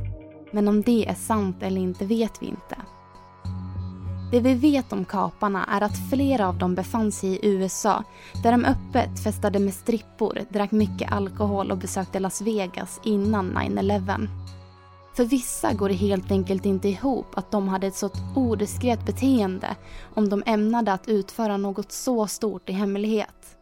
Men 0.52 0.68
om 0.68 0.82
det 0.82 1.06
är 1.10 1.16
sant 1.16 1.64
eller 1.64 1.82
inte 1.82 2.06
vet 2.06 2.42
vi 2.42 2.46
inte. 2.46 2.76
Det 4.32 4.40
vi 4.40 4.54
vet 4.54 4.94
om 4.94 5.06
kaparna 5.06 5.66
är 5.66 5.82
att 5.82 6.10
flera 6.10 6.48
av 6.48 6.58
dem 6.58 6.76
befann 6.76 7.12
sig 7.12 7.30
i 7.30 7.40
USA 7.48 8.04
där 8.44 8.52
de 8.52 8.66
öppet 8.66 9.20
festade 9.24 9.60
med 9.60 9.74
strippor, 9.74 10.40
drack 10.50 10.72
mycket 10.72 11.12
alkohol 11.12 11.72
och 11.72 11.78
besökte 11.78 12.20
Las 12.20 12.42
Vegas 12.42 13.00
innan 13.04 13.58
9-11. 13.58 14.28
För 15.16 15.26
vissa 15.26 15.74
går 15.74 15.90
det 15.90 15.96
helt 15.96 16.32
enkelt 16.32 16.66
inte 16.66 16.90
ihop 16.90 17.38
att 17.38 17.52
de 17.52 17.68
hade 17.68 17.88
ett 17.88 17.96
så 17.96 18.10
odiskret 18.36 19.06
beteende 19.06 19.76
om 20.14 20.30
de 20.30 20.44
ämnade 20.46 20.94
att 20.94 21.08
utföra 21.08 21.58
något 21.58 21.92
så 21.92 22.28
stort 22.28 22.70
i 22.70 22.74
hemlighet. 22.74 23.58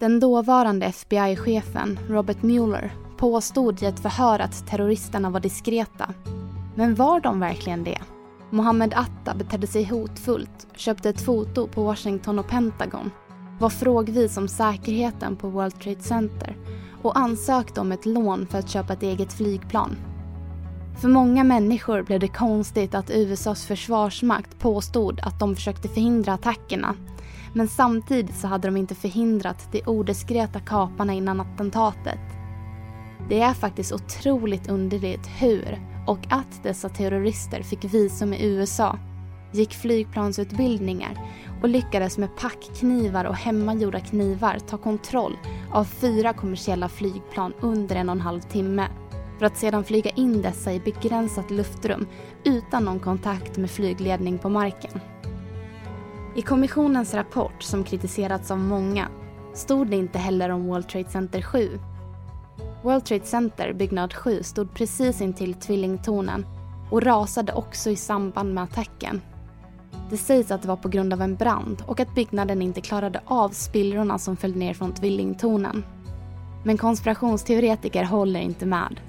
Den 0.00 0.20
dåvarande 0.20 0.86
FBI-chefen 0.86 1.98
Robert 2.08 2.42
Mueller 2.42 2.92
påstod 3.16 3.82
i 3.82 3.86
ett 3.86 4.00
förhör 4.00 4.38
att 4.38 4.66
terroristerna 4.66 5.30
var 5.30 5.40
diskreta. 5.40 6.14
Men 6.74 6.94
var 6.94 7.20
de 7.20 7.40
verkligen 7.40 7.84
det? 7.84 8.00
Mohammed 8.54 8.94
Atta 8.96 9.34
betedde 9.34 9.66
sig 9.66 9.84
hotfullt, 9.84 10.66
köpte 10.76 11.08
ett 11.08 11.20
foto 11.20 11.68
på 11.68 11.84
Washington 11.84 12.38
och 12.38 12.48
Pentagon, 12.48 13.10
var 13.60 13.68
frågvis 13.68 14.36
om 14.36 14.48
säkerheten 14.48 15.36
på 15.36 15.48
World 15.48 15.80
Trade 15.80 16.02
Center 16.02 16.56
och 17.02 17.18
ansökte 17.18 17.80
om 17.80 17.92
ett 17.92 18.06
lån 18.06 18.46
för 18.46 18.58
att 18.58 18.68
köpa 18.68 18.92
ett 18.92 19.02
eget 19.02 19.32
flygplan. 19.32 19.96
För 21.00 21.08
många 21.08 21.44
människor 21.44 22.02
blev 22.02 22.20
det 22.20 22.28
konstigt 22.28 22.94
att 22.94 23.10
USAs 23.10 23.66
försvarsmakt 23.66 24.58
påstod 24.58 25.20
att 25.20 25.40
de 25.40 25.54
försökte 25.54 25.88
förhindra 25.88 26.32
attackerna. 26.32 26.94
Men 27.54 27.68
samtidigt 27.68 28.36
så 28.36 28.46
hade 28.46 28.68
de 28.68 28.76
inte 28.76 28.94
förhindrat 28.94 29.68
de 29.72 29.82
odiskreta 29.86 30.60
kaparna 30.60 31.12
innan 31.12 31.40
attentatet. 31.40 32.20
Det 33.28 33.40
är 33.40 33.54
faktiskt 33.54 33.92
otroligt 33.92 34.68
underligt 34.68 35.26
hur 35.26 35.93
och 36.06 36.18
att 36.30 36.62
dessa 36.62 36.88
terrorister 36.88 37.62
fick 37.62 37.84
visum 37.84 38.32
i 38.32 38.46
USA, 38.46 38.98
gick 39.52 39.74
flygplansutbildningar 39.74 41.18
och 41.62 41.68
lyckades 41.68 42.18
med 42.18 42.36
packknivar 42.36 43.24
och 43.24 43.36
hemmagjorda 43.36 44.00
knivar 44.00 44.58
ta 44.58 44.78
kontroll 44.78 45.36
av 45.72 45.84
fyra 45.84 46.32
kommersiella 46.32 46.88
flygplan 46.88 47.52
under 47.60 47.96
en 47.96 48.08
och 48.08 48.14
en 48.14 48.20
halv 48.20 48.40
timme 48.40 48.88
för 49.38 49.46
att 49.46 49.56
sedan 49.56 49.84
flyga 49.84 50.10
in 50.10 50.42
dessa 50.42 50.72
i 50.72 50.80
begränsat 50.80 51.50
luftrum 51.50 52.06
utan 52.44 52.84
någon 52.84 53.00
kontakt 53.00 53.56
med 53.56 53.70
flygledning 53.70 54.38
på 54.38 54.48
marken. 54.48 55.00
I 56.36 56.42
kommissionens 56.42 57.14
rapport, 57.14 57.62
som 57.62 57.84
kritiserats 57.84 58.50
av 58.50 58.58
många, 58.58 59.08
stod 59.54 59.90
det 59.90 59.96
inte 59.96 60.18
heller 60.18 60.48
om 60.48 60.66
World 60.66 60.88
Trade 60.88 61.10
Center 61.10 61.42
7 61.42 61.78
World 62.84 63.04
Trade 63.04 63.24
Center, 63.24 63.72
byggnad 63.72 64.14
7, 64.14 64.42
stod 64.42 64.74
precis 64.74 65.20
intill 65.20 65.54
tvillingtornen 65.54 66.46
och 66.90 67.02
rasade 67.02 67.52
också 67.52 67.90
i 67.90 67.96
samband 67.96 68.54
med 68.54 68.64
attacken. 68.64 69.20
Det 70.10 70.16
sägs 70.16 70.50
att 70.50 70.62
det 70.62 70.68
var 70.68 70.76
på 70.76 70.88
grund 70.88 71.12
av 71.12 71.22
en 71.22 71.36
brand 71.36 71.82
och 71.86 72.00
att 72.00 72.14
byggnaden 72.14 72.62
inte 72.62 72.80
klarade 72.80 73.20
av 73.24 73.48
spillrorna 73.48 74.18
som 74.18 74.36
föll 74.36 74.56
ner 74.56 74.74
från 74.74 74.94
tvillingtornen. 74.94 75.84
Men 76.64 76.78
konspirationsteoretiker 76.78 78.04
håller 78.04 78.40
inte 78.40 78.66
med. 78.66 79.00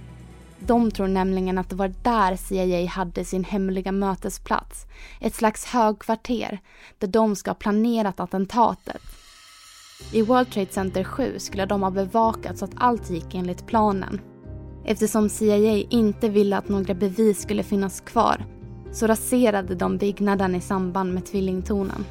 De 0.59 0.91
tror 0.91 1.07
nämligen 1.07 1.57
att 1.57 1.69
det 1.69 1.75
var 1.75 1.93
där 2.03 2.35
CIA 2.35 2.89
hade 2.89 3.25
sin 3.25 3.43
hemliga 3.43 3.91
mötesplats. 3.91 4.85
Ett 5.19 5.35
slags 5.35 5.65
högkvarter 5.65 6.59
där 6.99 7.07
de 7.07 7.35
ska 7.35 7.49
ha 7.49 7.55
planerat 7.55 8.19
attentatet 8.19 9.01
i 10.12 10.21
World 10.21 10.51
Trade 10.51 10.71
Center 10.71 11.03
7 11.03 11.39
skulle 11.39 11.65
de 11.65 11.84
ha 11.84 11.91
bevakat 11.91 12.58
så 12.58 12.65
att 12.65 12.71
allt 12.75 13.10
gick 13.10 13.36
enligt 13.36 13.67
planen. 13.67 14.21
Eftersom 14.86 15.29
CIA 15.29 15.86
inte 15.89 16.29
ville 16.29 16.58
att 16.58 16.69
några 16.69 16.93
bevis 16.93 17.41
skulle 17.41 17.63
finnas 17.63 18.01
kvar 18.01 18.45
så 18.91 19.08
raserade 19.08 19.75
de 19.75 19.97
byggnaden 19.97 20.55
i 20.55 20.62
samband 20.62 21.13
med 21.13 21.25
tvillingtornen. 21.25 22.05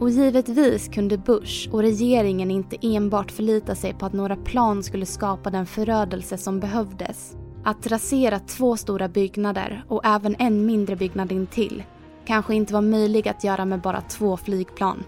Och 0.00 0.10
givetvis 0.10 0.88
kunde 0.88 1.18
Bush 1.18 1.68
och 1.74 1.82
regeringen 1.82 2.50
inte 2.50 2.76
enbart 2.82 3.30
förlita 3.30 3.74
sig 3.74 3.94
på 3.94 4.06
att 4.06 4.12
några 4.12 4.36
plan 4.36 4.82
skulle 4.82 5.06
skapa 5.06 5.50
den 5.50 5.66
förödelse 5.66 6.38
som 6.38 6.60
behövdes. 6.60 7.36
Att 7.64 7.86
rasera 7.86 8.38
två 8.38 8.76
stora 8.76 9.08
byggnader 9.08 9.84
och 9.88 10.04
även 10.04 10.36
en 10.38 10.66
mindre 10.66 10.96
byggnad 10.96 11.32
intill 11.32 11.82
kanske 12.26 12.54
inte 12.54 12.72
var 12.72 12.80
möjligt 12.80 13.26
att 13.26 13.44
göra 13.44 13.64
med 13.64 13.80
bara 13.80 14.00
två 14.00 14.36
flygplan. 14.36 15.04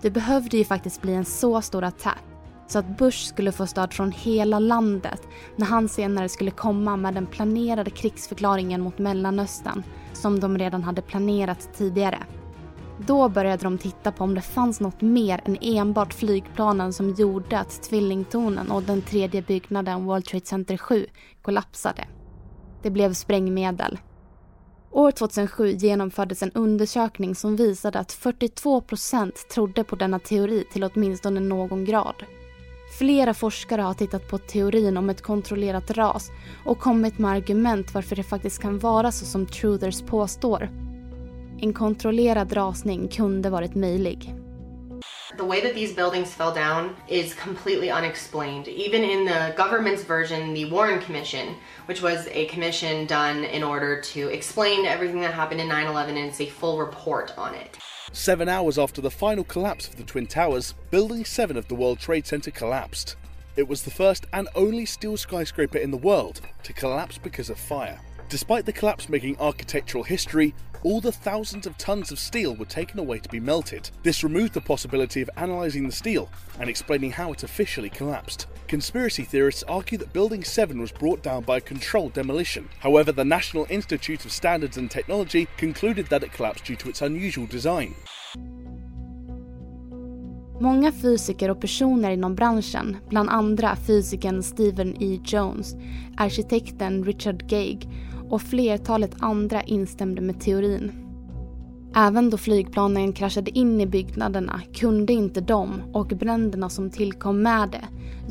Det 0.00 0.10
behövde 0.10 0.56
ju 0.56 0.64
faktiskt 0.64 1.02
bli 1.02 1.14
en 1.14 1.24
så 1.24 1.62
stor 1.62 1.84
attack 1.84 2.22
så 2.68 2.78
att 2.78 2.98
Bush 2.98 3.28
skulle 3.28 3.52
få 3.52 3.66
stöd 3.66 3.92
från 3.92 4.12
hela 4.12 4.58
landet 4.58 5.22
när 5.56 5.66
han 5.66 5.88
senare 5.88 6.28
skulle 6.28 6.50
komma 6.50 6.96
med 6.96 7.14
den 7.14 7.26
planerade 7.26 7.90
krigsförklaringen 7.90 8.80
mot 8.80 8.98
Mellanöstern 8.98 9.82
som 10.12 10.40
de 10.40 10.58
redan 10.58 10.82
hade 10.82 11.02
planerat 11.02 11.68
tidigare. 11.74 12.18
Då 12.98 13.28
började 13.28 13.62
de 13.62 13.78
titta 13.78 14.12
på 14.12 14.24
om 14.24 14.34
det 14.34 14.40
fanns 14.40 14.80
något 14.80 15.00
mer 15.00 15.40
än 15.44 15.56
enbart 15.60 16.14
flygplanen 16.14 16.92
som 16.92 17.10
gjorde 17.10 17.58
att 17.58 17.82
tvillingtornen 17.82 18.70
och 18.70 18.82
den 18.82 19.02
tredje 19.02 19.42
byggnaden 19.42 20.04
World 20.04 20.24
Trade 20.24 20.46
Center 20.46 20.76
7 20.76 21.06
kollapsade. 21.42 22.04
Det 22.82 22.90
blev 22.90 23.12
sprängmedel. 23.12 23.98
År 24.96 25.10
2007 25.10 25.70
genomfördes 25.70 26.42
en 26.42 26.52
undersökning 26.52 27.34
som 27.34 27.56
visade 27.56 27.98
att 27.98 28.12
42 28.12 28.80
procent 28.80 29.48
trodde 29.48 29.84
på 29.84 29.96
denna 29.96 30.18
teori 30.18 30.64
till 30.72 30.84
åtminstone 30.84 31.40
någon 31.40 31.84
grad. 31.84 32.14
Flera 32.98 33.34
forskare 33.34 33.82
har 33.82 33.94
tittat 33.94 34.28
på 34.28 34.38
teorin 34.38 34.96
om 34.96 35.10
ett 35.10 35.22
kontrollerat 35.22 35.90
ras 35.90 36.30
och 36.64 36.78
kommit 36.78 37.18
med 37.18 37.30
argument 37.30 37.94
varför 37.94 38.16
det 38.16 38.22
faktiskt 38.22 38.62
kan 38.62 38.78
vara 38.78 39.12
så 39.12 39.24
som 39.24 39.46
Truthers 39.46 40.02
påstår. 40.02 40.70
En 41.60 41.72
kontrollerad 41.72 42.56
rasning 42.56 43.08
kunde 43.08 43.50
varit 43.50 43.74
möjlig. 43.74 44.34
The 45.36 45.44
way 45.44 45.60
that 45.60 45.74
these 45.74 45.92
buildings 45.92 46.32
fell 46.32 46.54
down 46.54 46.96
is 47.08 47.34
completely 47.34 47.90
unexplained. 47.90 48.68
Even 48.68 49.02
in 49.02 49.24
the 49.24 49.52
government's 49.56 50.02
version, 50.02 50.54
the 50.54 50.70
Warren 50.70 51.00
Commission, 51.00 51.56
which 51.86 52.00
was 52.00 52.28
a 52.28 52.46
commission 52.46 53.06
done 53.06 53.44
in 53.44 53.62
order 53.62 54.00
to 54.00 54.28
explain 54.28 54.86
everything 54.86 55.20
that 55.20 55.34
happened 55.34 55.60
in 55.60 55.68
9 55.68 55.86
11 55.88 56.16
and 56.16 56.28
it's 56.28 56.40
a 56.40 56.46
full 56.46 56.78
report 56.78 57.36
on 57.36 57.54
it. 57.54 57.76
Seven 58.12 58.48
hours 58.48 58.78
after 58.78 59.00
the 59.00 59.10
final 59.10 59.44
collapse 59.44 59.88
of 59.88 59.96
the 59.96 60.04
Twin 60.04 60.26
Towers, 60.26 60.74
Building 60.90 61.24
7 61.24 61.56
of 61.56 61.68
the 61.68 61.74
World 61.74 61.98
Trade 61.98 62.26
Center 62.26 62.50
collapsed. 62.50 63.16
It 63.56 63.68
was 63.68 63.82
the 63.82 63.90
first 63.90 64.26
and 64.32 64.48
only 64.54 64.86
steel 64.86 65.16
skyscraper 65.16 65.78
in 65.78 65.90
the 65.90 65.96
world 65.96 66.40
to 66.62 66.72
collapse 66.72 67.18
because 67.18 67.50
of 67.50 67.58
fire. 67.58 68.00
Despite 68.28 68.66
the 68.66 68.72
collapse 68.72 69.08
making 69.08 69.38
architectural 69.38 70.02
history, 70.02 70.52
all 70.82 71.00
the 71.00 71.12
thousands 71.12 71.66
of 71.66 71.78
tons 71.78 72.10
of 72.10 72.18
steel 72.18 72.56
were 72.56 72.64
taken 72.64 72.98
away 72.98 73.18
to 73.18 73.28
be 73.28 73.40
melted. 73.40 73.90
This 74.02 74.24
removed 74.24 74.52
the 74.52 74.60
possibility 74.60 75.22
of 75.22 75.30
analysing 75.36 75.86
the 75.86 75.92
steel 75.92 76.28
and 76.58 76.68
explaining 76.68 77.12
how 77.12 77.32
it 77.32 77.44
officially 77.44 77.88
collapsed. 77.88 78.46
Conspiracy 78.66 79.22
theorists 79.22 79.62
argue 79.68 79.96
that 79.98 80.12
Building 80.12 80.42
7 80.42 80.80
was 80.80 80.90
brought 80.90 81.22
down 81.22 81.44
by 81.44 81.58
a 81.58 81.60
controlled 81.60 82.14
demolition. 82.14 82.68
However, 82.80 83.12
the 83.12 83.24
National 83.24 83.66
Institute 83.70 84.24
of 84.24 84.32
Standards 84.32 84.76
and 84.76 84.90
Technology 84.90 85.46
concluded 85.56 86.06
that 86.08 86.24
it 86.24 86.32
collapsed 86.32 86.64
due 86.64 86.76
to 86.76 86.88
its 86.88 87.02
unusual 87.02 87.46
design. 87.46 87.94
Många 90.60 90.92
fysiker 90.92 91.50
och 91.50 91.60
personer 91.60 92.10
inom 92.10 92.34
branschen, 92.34 92.96
bland 93.08 93.28
andra 93.28 93.76
fysikern 93.76 94.42
Stephen 94.42 95.02
E. 95.02 95.20
Jones, 95.24 95.74
arkitekten 96.16 97.04
Richard 97.04 97.48
Gage 97.48 97.86
och 98.30 98.42
flertalet 98.42 99.14
andra 99.18 99.62
instämde 99.62 100.20
med 100.20 100.40
teorin. 100.40 100.92
Även 101.94 102.30
då 102.30 102.36
flygplanen 102.36 103.12
kraschade 103.12 103.58
in 103.58 103.80
i 103.80 103.86
byggnaderna 103.86 104.60
kunde 104.74 105.12
inte 105.12 105.40
de 105.40 105.82
och 105.92 106.06
bränderna 106.06 106.68
som 106.68 106.90
tillkom 106.90 107.42
med 107.42 107.68
det 107.68 107.84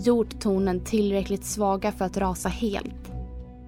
gjort 0.04 0.40
tornen 0.40 0.80
tillräckligt 0.80 1.46
svaga 1.46 1.92
för 1.92 2.06
att 2.06 2.18
rasa 2.18 2.50
helt. 2.50 3.12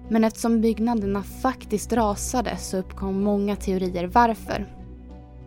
Men 0.08 0.24
eftersom 0.24 0.60
byggnaderna 0.60 1.22
faktiskt 1.22 1.92
rasade 1.92 2.56
så 2.56 2.76
uppkom 2.76 3.22
många 3.22 3.56
teorier 3.56 4.06
varför. 4.06 4.66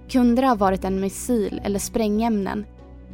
Kunde 0.10 0.42
det 0.42 0.48
ha 0.48 0.56
varit 0.56 0.84
en 0.84 1.00
missil 1.00 1.62
eller 1.64 1.80
sprängämnen? 1.80 2.66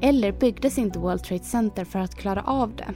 Eller 0.01 0.32
byggdes 0.32 0.77
inte 0.77 0.99
World 0.99 1.23
Trade 1.23 1.43
Center 1.43 1.86
för 1.86 1.99
att 1.99 2.15
klara 2.15 2.41
av 2.41 2.75
det? 2.75 2.93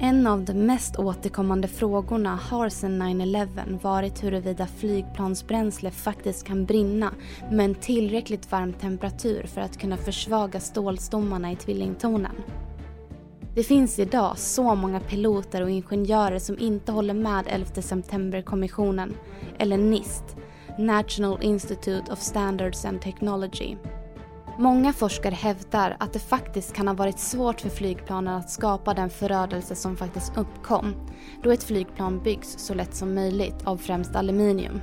En 0.00 0.26
av 0.26 0.44
de 0.44 0.52
mest 0.52 0.98
återkommande 0.98 1.68
frågorna 1.68 2.36
har 2.36 2.68
sedan 2.68 3.02
9-11 3.02 3.80
varit 3.82 4.24
huruvida 4.24 4.66
flygplansbränsle 4.66 5.90
faktiskt 5.90 6.46
kan 6.46 6.64
brinna 6.64 7.14
med 7.50 7.64
en 7.64 7.74
tillräckligt 7.74 8.52
varm 8.52 8.72
temperatur 8.72 9.46
för 9.46 9.60
att 9.60 9.78
kunna 9.78 9.96
försvaga 9.96 10.60
stålstommarna 10.60 11.52
i 11.52 11.56
tvillingtornen. 11.56 12.36
Det 13.54 13.62
finns 13.62 13.98
idag 13.98 14.38
så 14.38 14.74
många 14.74 15.00
piloter 15.00 15.62
och 15.62 15.70
ingenjörer 15.70 16.38
som 16.38 16.58
inte 16.58 16.92
håller 16.92 17.14
med 17.14 17.44
11 17.48 17.82
september-kommissionen, 17.82 19.14
eller 19.58 19.78
NIST, 19.78 20.36
National 20.78 21.38
Institute 21.42 22.12
of 22.12 22.20
Standards 22.20 22.84
and 22.84 23.00
Technology, 23.00 23.76
Många 24.60 24.92
forskare 24.92 25.34
hävdar 25.34 25.96
att 26.00 26.12
det 26.12 26.18
faktiskt 26.18 26.72
kan 26.72 26.88
ha 26.88 26.94
varit 26.94 27.18
svårt 27.18 27.60
för 27.60 27.68
flygplanen 27.68 28.34
att 28.34 28.50
skapa 28.50 28.94
den 28.94 29.10
förödelse 29.10 29.74
som 29.74 29.96
faktiskt 29.96 30.36
uppkom 30.36 30.94
då 31.42 31.50
ett 31.50 31.62
flygplan 31.62 32.22
byggs 32.22 32.58
så 32.58 32.74
lätt 32.74 32.94
som 32.94 33.14
möjligt 33.14 33.54
av 33.64 33.76
främst 33.76 34.16
aluminium. 34.16 34.80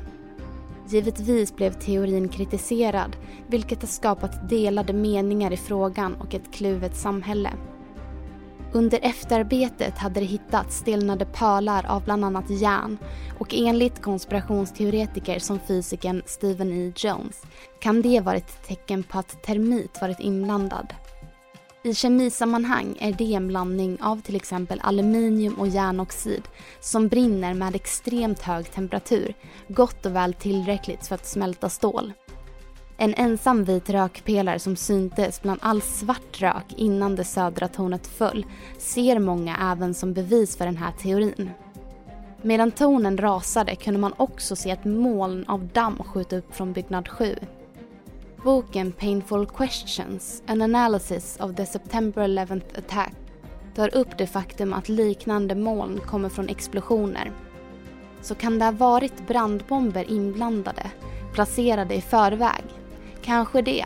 Givetvis 0.87 1.55
blev 1.55 1.71
teorin 1.71 2.29
kritiserad 2.29 3.17
vilket 3.47 3.81
har 3.81 3.87
skapat 3.87 4.49
delade 4.49 4.93
meningar 4.93 5.53
i 5.53 5.57
frågan 5.57 6.15
och 6.15 6.33
ett 6.33 6.53
kluvet 6.53 6.95
samhälle. 6.95 7.49
Under 8.75 8.99
efterarbetet 9.01 9.97
hade 9.97 10.19
det 10.19 10.25
hittats 10.25 10.77
stelnade 10.77 11.25
pölar 11.25 11.85
av 11.85 12.03
bland 12.03 12.25
annat 12.25 12.49
järn 12.49 12.97
och 13.39 13.53
enligt 13.53 14.01
konspirationsteoretiker 14.01 15.39
som 15.39 15.59
fysikern 15.59 16.21
Stephen 16.25 16.73
E. 16.73 16.93
Jones 16.95 17.41
kan 17.79 18.01
det 18.01 18.19
vara 18.19 18.35
ett 18.35 18.67
tecken 18.67 19.03
på 19.03 19.19
att 19.19 19.43
termit 19.43 20.01
varit 20.01 20.19
inblandad. 20.19 20.93
I 21.83 21.93
kemisammanhang 21.93 22.97
är 22.99 23.13
det 23.13 23.33
en 23.33 23.47
blandning 23.47 23.97
av 24.01 24.21
till 24.21 24.35
exempel 24.35 24.79
aluminium 24.83 25.53
och 25.53 25.67
järnoxid 25.67 26.43
som 26.79 27.07
brinner 27.07 27.53
med 27.53 27.75
extremt 27.75 28.41
hög 28.41 28.71
temperatur, 28.71 29.33
gott 29.67 30.05
och 30.05 30.15
väl 30.15 30.33
tillräckligt 30.33 31.07
för 31.07 31.15
att 31.15 31.25
smälta 31.25 31.69
stål. 31.69 32.13
En 32.97 33.13
ensam 33.13 33.63
vit 33.63 33.89
rökpelare 33.89 34.59
som 34.59 34.75
syntes 34.75 35.41
bland 35.41 35.59
all 35.63 35.81
svart 35.81 36.41
rök 36.41 36.73
innan 36.77 37.15
det 37.15 37.23
södra 37.23 37.67
tornet 37.67 38.07
föll 38.07 38.45
ser 38.77 39.19
många 39.19 39.57
även 39.71 39.93
som 39.93 40.13
bevis 40.13 40.57
för 40.57 40.65
den 40.65 40.77
här 40.77 40.91
teorin. 40.91 41.49
Medan 42.41 42.71
tornen 42.71 43.17
rasade 43.17 43.75
kunde 43.75 43.99
man 43.99 44.13
också 44.17 44.55
se 44.55 44.71
ett 44.71 44.85
moln 44.85 45.45
av 45.47 45.67
damm 45.67 45.97
skjuta 45.97 46.37
upp 46.37 46.55
från 46.55 46.73
byggnad 46.73 47.07
7. 47.07 47.35
Boken 48.43 48.91
Painful 48.91 49.45
Questions, 49.45 50.43
An 50.47 50.61
Analysis 50.61 51.37
of 51.39 51.55
the 51.55 51.65
September 51.65 52.27
11th 52.27 52.79
Attack 52.79 53.13
tar 53.75 53.95
upp 53.95 54.17
det 54.17 54.27
faktum 54.27 54.73
att 54.73 54.89
liknande 54.89 55.55
moln 55.55 55.99
kommer 55.99 56.29
från 56.29 56.49
explosioner. 56.49 57.31
Så 58.21 58.35
kan 58.35 58.59
det 58.59 58.65
ha 58.65 58.71
varit 58.71 59.27
brandbomber 59.27 60.11
inblandade, 60.11 60.91
placerade 61.33 61.95
i 61.95 62.01
förväg 62.01 62.63
Kanske 63.25 63.61
det. 63.61 63.85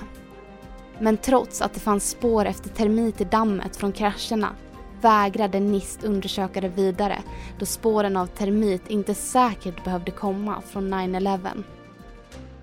Men 0.99 1.17
trots 1.17 1.62
att 1.62 1.73
det 1.73 1.80
fanns 1.80 2.10
spår 2.10 2.45
efter 2.45 2.69
termit 2.69 3.21
i 3.21 3.23
dammet 3.23 3.75
från 3.75 3.91
krascherna 3.91 4.56
vägrade 5.02 5.60
NIST 5.60 6.04
undersöka 6.04 6.62
det 6.62 6.67
vidare 6.67 7.17
då 7.60 7.65
spåren 7.65 8.17
av 8.17 8.28
termit 8.28 8.89
inte 8.89 9.15
säkert 9.15 9.84
behövde 9.84 10.12
komma 10.12 10.62
från 10.62 10.93
9-11. 10.93 11.63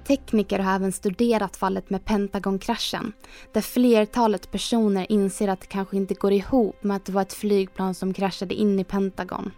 Tekniker 0.06 0.58
har 0.58 0.74
även 0.74 0.92
studerat 0.92 1.56
fallet 1.56 1.90
med 1.90 2.04
Pentagonkraschen 2.04 3.12
där 3.52 3.60
flertalet 3.60 4.50
personer 4.50 5.12
inser 5.12 5.48
att 5.48 5.60
det 5.60 5.66
kanske 5.66 5.96
inte 5.96 6.14
går 6.14 6.32
ihop 6.32 6.84
med 6.84 6.96
att 6.96 7.04
det 7.04 7.12
var 7.12 7.22
ett 7.22 7.32
flygplan 7.32 7.94
som 7.94 8.12
kraschade 8.12 8.54
in 8.54 8.80
i 8.80 8.84
Pentagon. 8.84 9.50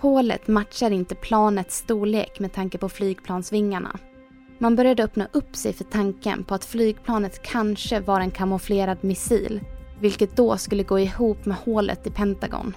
Hålet 0.00 0.48
matchar 0.48 0.90
inte 0.90 1.14
planets 1.14 1.76
storlek 1.76 2.40
med 2.40 2.52
tanke 2.52 2.78
på 2.78 2.88
flygplansvingarna 2.88 3.98
man 4.60 4.76
började 4.76 5.04
öppna 5.04 5.28
upp 5.32 5.56
sig 5.56 5.72
för 5.72 5.84
tanken 5.84 6.44
på 6.44 6.54
att 6.54 6.64
flygplanet 6.64 7.42
kanske 7.42 8.00
var 8.00 8.20
en 8.20 8.30
kamouflerad 8.30 8.98
missil, 9.00 9.60
vilket 10.00 10.36
då 10.36 10.56
skulle 10.56 10.82
gå 10.82 10.98
ihop 10.98 11.44
med 11.44 11.56
hålet 11.56 12.06
i 12.06 12.10
Pentagon. 12.10 12.74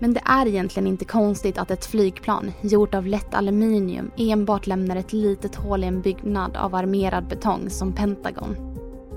Men 0.00 0.14
det 0.14 0.20
är 0.24 0.46
egentligen 0.46 0.86
inte 0.86 1.04
konstigt 1.04 1.58
att 1.58 1.70
ett 1.70 1.86
flygplan 1.86 2.52
gjort 2.60 2.94
av 2.94 3.06
lätt 3.06 3.34
aluminium 3.34 4.10
enbart 4.16 4.66
lämnar 4.66 4.96
ett 4.96 5.12
litet 5.12 5.54
hål 5.54 5.84
i 5.84 5.86
en 5.86 6.00
byggnad 6.00 6.56
av 6.56 6.74
armerad 6.74 7.28
betong 7.28 7.70
som 7.70 7.92
Pentagon. 7.92 8.56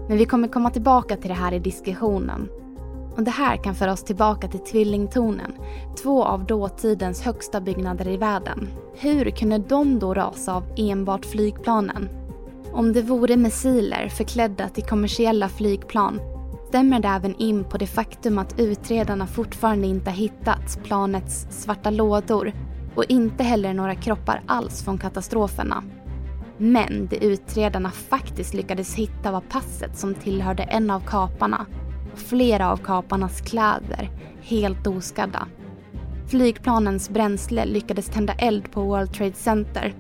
Men 0.08 0.18
vi 0.18 0.26
kommer 0.26 0.48
komma 0.48 0.70
tillbaka 0.70 1.16
till 1.16 1.30
det 1.30 1.36
här 1.36 1.54
i 1.54 1.60
diskussionen 1.60 2.50
och 3.18 3.24
det 3.24 3.32
här 3.32 3.58
kan 3.58 3.76
föra 3.76 3.94
oss 3.94 4.04
tillbaka 4.04 4.48
till 4.48 4.60
tvillingtornen, 4.60 5.52
två 6.04 6.24
av 6.24 6.46
dåtidens 6.46 7.22
högsta 7.22 7.62
byggnader 7.62 8.08
i 8.08 8.18
världen. 8.18 8.68
Hur 8.96 9.30
kunde 9.30 9.58
de 9.58 10.00
då 10.00 10.14
rasa 10.14 10.54
av 10.54 10.64
enbart 10.78 11.26
flygplanen? 11.26 12.10
Om 12.72 12.94
det 12.94 13.02
vore 13.02 13.38
missiler 13.38 14.10
förklädda 14.10 14.70
till 14.70 14.84
kommersiella 14.84 15.50
flygplan 15.50 16.20
stämmer 16.68 17.00
det 17.00 17.08
även 17.08 17.36
in 17.36 17.64
på 17.64 17.78
det 17.78 17.88
faktum 17.88 18.38
att 18.40 18.60
utredarna 18.60 19.28
fortfarande 19.28 19.88
inte 19.88 20.10
har 20.10 20.18
hittat 20.18 20.84
planets 20.84 21.48
svarta 21.50 21.90
lådor 21.90 22.54
och 22.96 23.06
inte 23.10 23.44
heller 23.44 23.74
några 23.74 23.96
kroppar 23.96 24.42
alls 24.46 24.84
från 24.84 24.98
katastroferna. 24.98 25.84
Men 26.58 27.08
det 27.10 27.26
utredarna 27.26 27.92
faktiskt 27.92 28.54
lyckades 28.54 28.96
hitta 28.96 29.32
var 29.32 29.42
passet 29.42 29.98
som 29.98 30.16
tillhörde 30.16 30.64
en 30.64 30.92
av 30.92 31.00
kaparna 31.00 31.66
flera 32.18 32.72
av 32.72 32.78
kaparnas 32.78 33.42
kläder 33.42 34.10
helt 34.42 34.88
oskadda. 34.88 35.48
Flygplanens 36.28 37.10
bränsle 37.10 37.66
lyckades 37.66 38.10
tända 38.10 38.34
eld 38.34 38.72
på 38.72 38.82
World 38.82 39.14
Trade 39.14 39.34
Center 39.34 39.94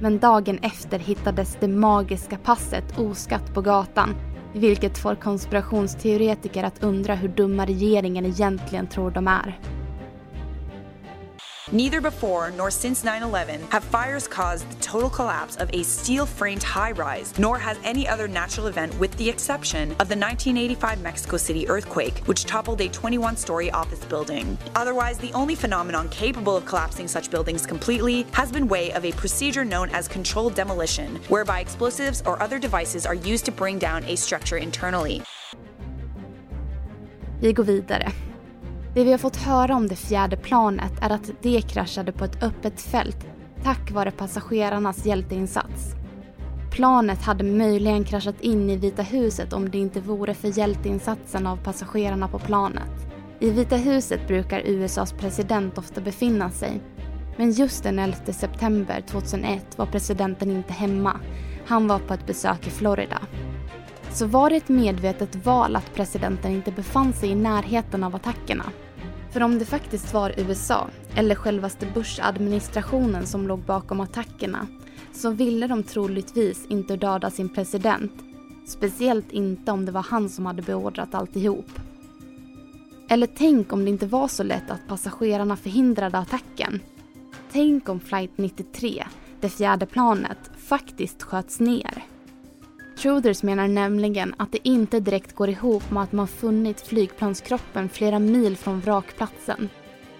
Men 0.00 0.18
dagen 0.18 0.58
efter 0.62 0.98
hittades 0.98 1.56
det 1.60 1.68
magiska 1.68 2.36
passet 2.36 2.98
oskatt 2.98 3.54
på 3.54 3.60
gatan 3.60 4.14
vilket 4.54 4.98
får 4.98 5.14
konspirationsteoretiker 5.14 6.64
att 6.64 6.82
undra 6.82 7.14
hur 7.14 7.28
dumma 7.28 7.66
regeringen 7.66 8.26
egentligen 8.26 8.86
tror 8.86 9.10
de 9.10 9.28
är. 9.28 9.58
Neither 11.72 12.02
before 12.02 12.50
nor 12.50 12.70
since 12.70 13.04
9 13.04 13.22
11 13.22 13.62
have 13.70 13.82
fires 13.84 14.28
caused 14.28 14.70
the 14.70 14.74
total 14.82 15.08
collapse 15.08 15.56
of 15.56 15.70
a 15.72 15.82
steel 15.82 16.26
framed 16.26 16.62
high 16.62 16.92
rise, 16.92 17.32
nor 17.38 17.58
has 17.58 17.78
any 17.84 18.06
other 18.06 18.28
natural 18.28 18.66
event, 18.66 18.94
with 18.98 19.16
the 19.16 19.30
exception 19.30 19.92
of 19.92 20.08
the 20.08 20.16
1985 20.16 21.00
Mexico 21.00 21.38
City 21.38 21.66
earthquake, 21.66 22.18
which 22.26 22.44
toppled 22.44 22.82
a 22.82 22.88
21 22.88 23.38
story 23.38 23.70
office 23.70 24.04
building. 24.04 24.58
Otherwise, 24.76 25.16
the 25.16 25.32
only 25.32 25.54
phenomenon 25.54 26.06
capable 26.10 26.54
of 26.54 26.66
collapsing 26.66 27.08
such 27.08 27.30
buildings 27.30 27.64
completely 27.64 28.26
has 28.32 28.52
been 28.52 28.68
way 28.68 28.92
of 28.92 29.06
a 29.06 29.12
procedure 29.12 29.64
known 29.64 29.88
as 29.90 30.06
controlled 30.06 30.54
demolition, 30.54 31.16
whereby 31.28 31.60
explosives 31.60 32.22
or 32.26 32.40
other 32.42 32.58
devices 32.58 33.06
are 33.06 33.14
used 33.14 33.46
to 33.46 33.52
bring 33.52 33.78
down 33.78 34.04
a 34.04 34.16
structure 34.16 34.58
internally. 34.58 35.22
Vi 37.40 37.52
går 37.52 37.64
vidare. 37.64 38.23
Det 38.94 39.04
vi 39.04 39.10
har 39.10 39.18
fått 39.18 39.36
höra 39.36 39.76
om 39.76 39.88
det 39.88 39.96
fjärde 39.96 40.36
planet 40.36 40.92
är 41.00 41.10
att 41.10 41.30
det 41.42 41.62
kraschade 41.62 42.12
på 42.12 42.24
ett 42.24 42.42
öppet 42.42 42.80
fält 42.80 43.26
tack 43.62 43.90
vare 43.90 44.10
passagerarnas 44.10 45.06
hjälteinsats. 45.06 45.94
Planet 46.70 47.22
hade 47.22 47.44
möjligen 47.44 48.04
kraschat 48.04 48.40
in 48.40 48.70
i 48.70 48.76
Vita 48.76 49.02
huset 49.02 49.52
om 49.52 49.70
det 49.70 49.78
inte 49.78 50.00
vore 50.00 50.34
för 50.34 50.58
hjälteinsatsen 50.58 51.46
av 51.46 51.56
passagerarna 51.56 52.28
på 52.28 52.38
planet. 52.38 53.06
I 53.40 53.50
Vita 53.50 53.76
huset 53.76 54.28
brukar 54.28 54.62
USAs 54.64 55.12
president 55.12 55.78
ofta 55.78 56.00
befinna 56.00 56.50
sig. 56.50 56.80
Men 57.36 57.52
just 57.52 57.82
den 57.82 57.98
11 57.98 58.16
september 58.32 59.00
2001 59.00 59.78
var 59.78 59.86
presidenten 59.86 60.50
inte 60.50 60.72
hemma. 60.72 61.20
Han 61.66 61.88
var 61.88 61.98
på 61.98 62.14
ett 62.14 62.26
besök 62.26 62.66
i 62.66 62.70
Florida. 62.70 63.20
Så 64.10 64.26
var 64.26 64.50
det 64.50 64.56
ett 64.56 64.68
medvetet 64.68 65.46
val 65.46 65.76
att 65.76 65.94
presidenten 65.94 66.52
inte 66.52 66.70
befann 66.70 67.12
sig 67.12 67.28
i 67.28 67.34
närheten 67.34 68.04
av 68.04 68.14
attackerna? 68.14 68.64
För 69.34 69.42
om 69.42 69.58
det 69.58 69.64
faktiskt 69.64 70.14
var 70.14 70.34
USA, 70.36 70.90
eller 71.14 71.34
självaste 71.34 71.86
Bush-administrationen 71.94 73.26
som 73.26 73.48
låg 73.48 73.58
bakom 73.58 74.00
attackerna, 74.00 74.66
så 75.12 75.30
ville 75.30 75.66
de 75.66 75.82
troligtvis 75.82 76.66
inte 76.68 76.96
döda 76.96 77.30
sin 77.30 77.48
president. 77.48 78.12
Speciellt 78.66 79.32
inte 79.32 79.72
om 79.72 79.84
det 79.84 79.92
var 79.92 80.02
han 80.02 80.28
som 80.28 80.46
hade 80.46 80.62
beordrat 80.62 81.14
alltihop. 81.14 81.70
Eller 83.08 83.28
tänk 83.36 83.72
om 83.72 83.84
det 83.84 83.90
inte 83.90 84.06
var 84.06 84.28
så 84.28 84.42
lätt 84.42 84.70
att 84.70 84.88
passagerarna 84.88 85.56
förhindrade 85.56 86.18
attacken. 86.18 86.80
Tänk 87.52 87.88
om 87.88 88.00
flight 88.00 88.38
93, 88.38 89.04
det 89.40 89.48
fjärde 89.48 89.86
planet, 89.86 90.50
faktiskt 90.56 91.22
sköts 91.22 91.60
ner. 91.60 92.04
Truthers 92.96 93.42
menar 93.42 93.68
nämligen 93.68 94.34
att 94.36 94.52
det 94.52 94.68
inte 94.68 95.00
direkt 95.00 95.34
går 95.34 95.48
ihop 95.48 95.90
med 95.90 96.02
att 96.02 96.12
man 96.12 96.28
funnit 96.28 96.80
flygplanskroppen 96.80 97.88
flera 97.88 98.18
mil 98.18 98.56
från 98.56 98.80
vrakplatsen. 98.80 99.68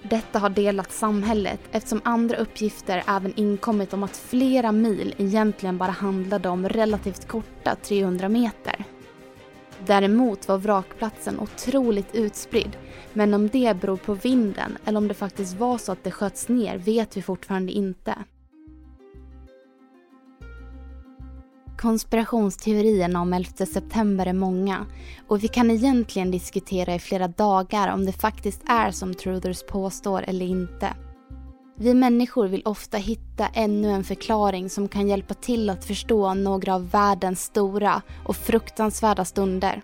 Detta 0.02 0.38
har 0.38 0.50
delat 0.50 0.92
samhället 0.92 1.60
eftersom 1.70 2.00
andra 2.04 2.36
uppgifter 2.36 3.02
även 3.08 3.34
inkommit 3.36 3.92
om 3.92 4.02
att 4.02 4.16
flera 4.16 4.72
mil 4.72 5.14
egentligen 5.18 5.78
bara 5.78 5.90
handlade 5.90 6.48
om 6.48 6.68
relativt 6.68 7.28
korta 7.28 7.76
300 7.82 8.28
meter. 8.28 8.84
Däremot 9.86 10.48
var 10.48 10.58
vrakplatsen 10.58 11.40
otroligt 11.40 12.14
utspridd 12.14 12.76
men 13.12 13.34
om 13.34 13.48
det 13.48 13.80
beror 13.80 13.96
på 13.96 14.14
vinden 14.14 14.78
eller 14.84 14.98
om 14.98 15.08
det 15.08 15.14
faktiskt 15.14 15.58
var 15.58 15.78
så 15.78 15.92
att 15.92 16.04
det 16.04 16.10
sköts 16.10 16.48
ner 16.48 16.78
vet 16.78 17.16
vi 17.16 17.22
fortfarande 17.22 17.72
inte. 17.72 18.14
Konspirationsteorierna 21.84 23.20
om 23.20 23.32
11 23.32 23.66
september 23.66 24.26
är 24.26 24.32
många 24.32 24.86
och 25.28 25.44
vi 25.44 25.48
kan 25.48 25.70
egentligen 25.70 26.30
diskutera 26.30 26.94
i 26.94 26.98
flera 26.98 27.28
dagar 27.28 27.92
om 27.92 28.06
det 28.06 28.12
faktiskt 28.12 28.62
är 28.66 28.90
som 28.90 29.14
Truthers 29.14 29.62
påstår 29.62 30.22
eller 30.22 30.46
inte. 30.46 30.94
Vi 31.76 31.94
människor 31.94 32.46
vill 32.48 32.62
ofta 32.64 32.96
hitta 32.96 33.46
ännu 33.54 33.90
en 33.90 34.04
förklaring 34.04 34.70
som 34.70 34.88
kan 34.88 35.08
hjälpa 35.08 35.34
till 35.34 35.70
att 35.70 35.84
förstå 35.84 36.34
några 36.34 36.74
av 36.74 36.90
världens 36.90 37.42
stora 37.42 38.02
och 38.26 38.36
fruktansvärda 38.36 39.24
stunder. 39.24 39.82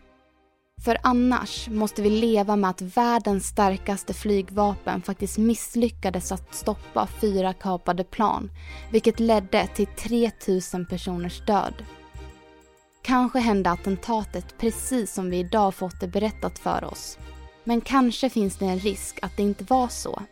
För 0.85 0.99
annars 1.03 1.69
måste 1.69 2.03
vi 2.03 2.11
leva 2.11 2.57
med 2.57 2.71
att 2.71 2.83
världens 2.83 3.47
starkaste 3.47 4.15
flygvapen 4.15 5.03
faktiskt 5.03 5.39
misslyckades 5.39 6.33
att 6.33 6.55
stoppa 6.55 7.09
fyra 7.21 7.53
kapade 7.53 8.05
plan, 8.05 8.51
vilket 8.91 9.21
ledde 9.21 9.67
till 9.67 9.87
3000 9.87 10.87
personers 10.87 11.47
död. 11.47 11.75
Kanske 13.03 13.39
hände 13.39 13.71
attentatet 13.71 14.59
precis 14.59 15.15
som 15.15 15.31
vi 15.31 15.39
idag 15.39 15.75
fått 15.75 16.01
det 16.01 16.09
berättat 16.09 16.59
för 16.59 16.85
oss. 16.85 17.19
Men 17.65 17.81
kanske 17.81 18.31
finns 18.31 18.57
det 18.57 18.67
en 18.67 18.79
risk 18.79 19.19
att 19.23 19.37
det 19.37 19.43
inte 19.43 19.65
var 19.65 19.89
så. 19.89 20.23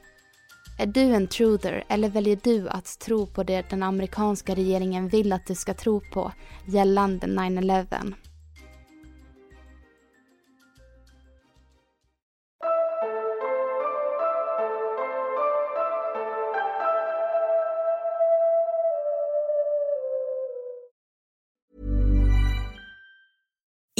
Är 0.78 0.86
du 0.86 1.00
en 1.00 1.26
truther 1.26 1.84
eller 1.88 2.08
väljer 2.08 2.38
du 2.42 2.68
att 2.68 2.98
tro 2.98 3.26
på 3.26 3.42
det 3.42 3.70
den 3.70 3.82
amerikanska 3.82 4.54
regeringen 4.54 5.08
vill 5.08 5.32
att 5.32 5.46
du 5.46 5.54
ska 5.54 5.74
tro 5.74 6.00
på 6.00 6.32
gällande 6.66 7.26
9-11? 7.26 8.14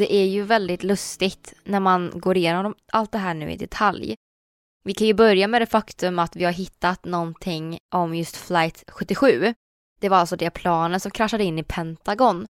Det 0.00 0.14
är 0.14 0.26
ju 0.26 0.42
väldigt 0.42 0.82
lustigt 0.82 1.54
när 1.64 1.80
man 1.80 2.12
går 2.14 2.36
igenom 2.36 2.74
allt 2.92 3.12
det 3.12 3.18
här 3.18 3.34
nu 3.34 3.50
i 3.52 3.56
detalj. 3.56 4.14
Vi 4.84 4.94
kan 4.94 5.06
ju 5.06 5.14
börja 5.14 5.48
med 5.48 5.62
det 5.62 5.66
faktum 5.66 6.18
att 6.18 6.36
vi 6.36 6.44
har 6.44 6.52
hittat 6.52 7.04
någonting 7.04 7.78
om 7.94 8.14
just 8.14 8.36
flight 8.36 8.84
77. 8.88 9.54
Det 10.00 10.08
var 10.08 10.16
alltså 10.16 10.36
det 10.36 10.50
planet 10.50 11.02
som 11.02 11.10
kraschade 11.10 11.44
in 11.44 11.58
i 11.58 11.62
Pentagon. 11.62 12.46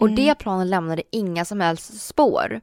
Och 0.00 0.06
Mm. 0.06 0.16
det 0.16 0.34
planet 0.34 0.66
lämnade 0.66 1.02
inga 1.12 1.44
som 1.44 1.60
helst 1.60 2.00
spår. 2.00 2.60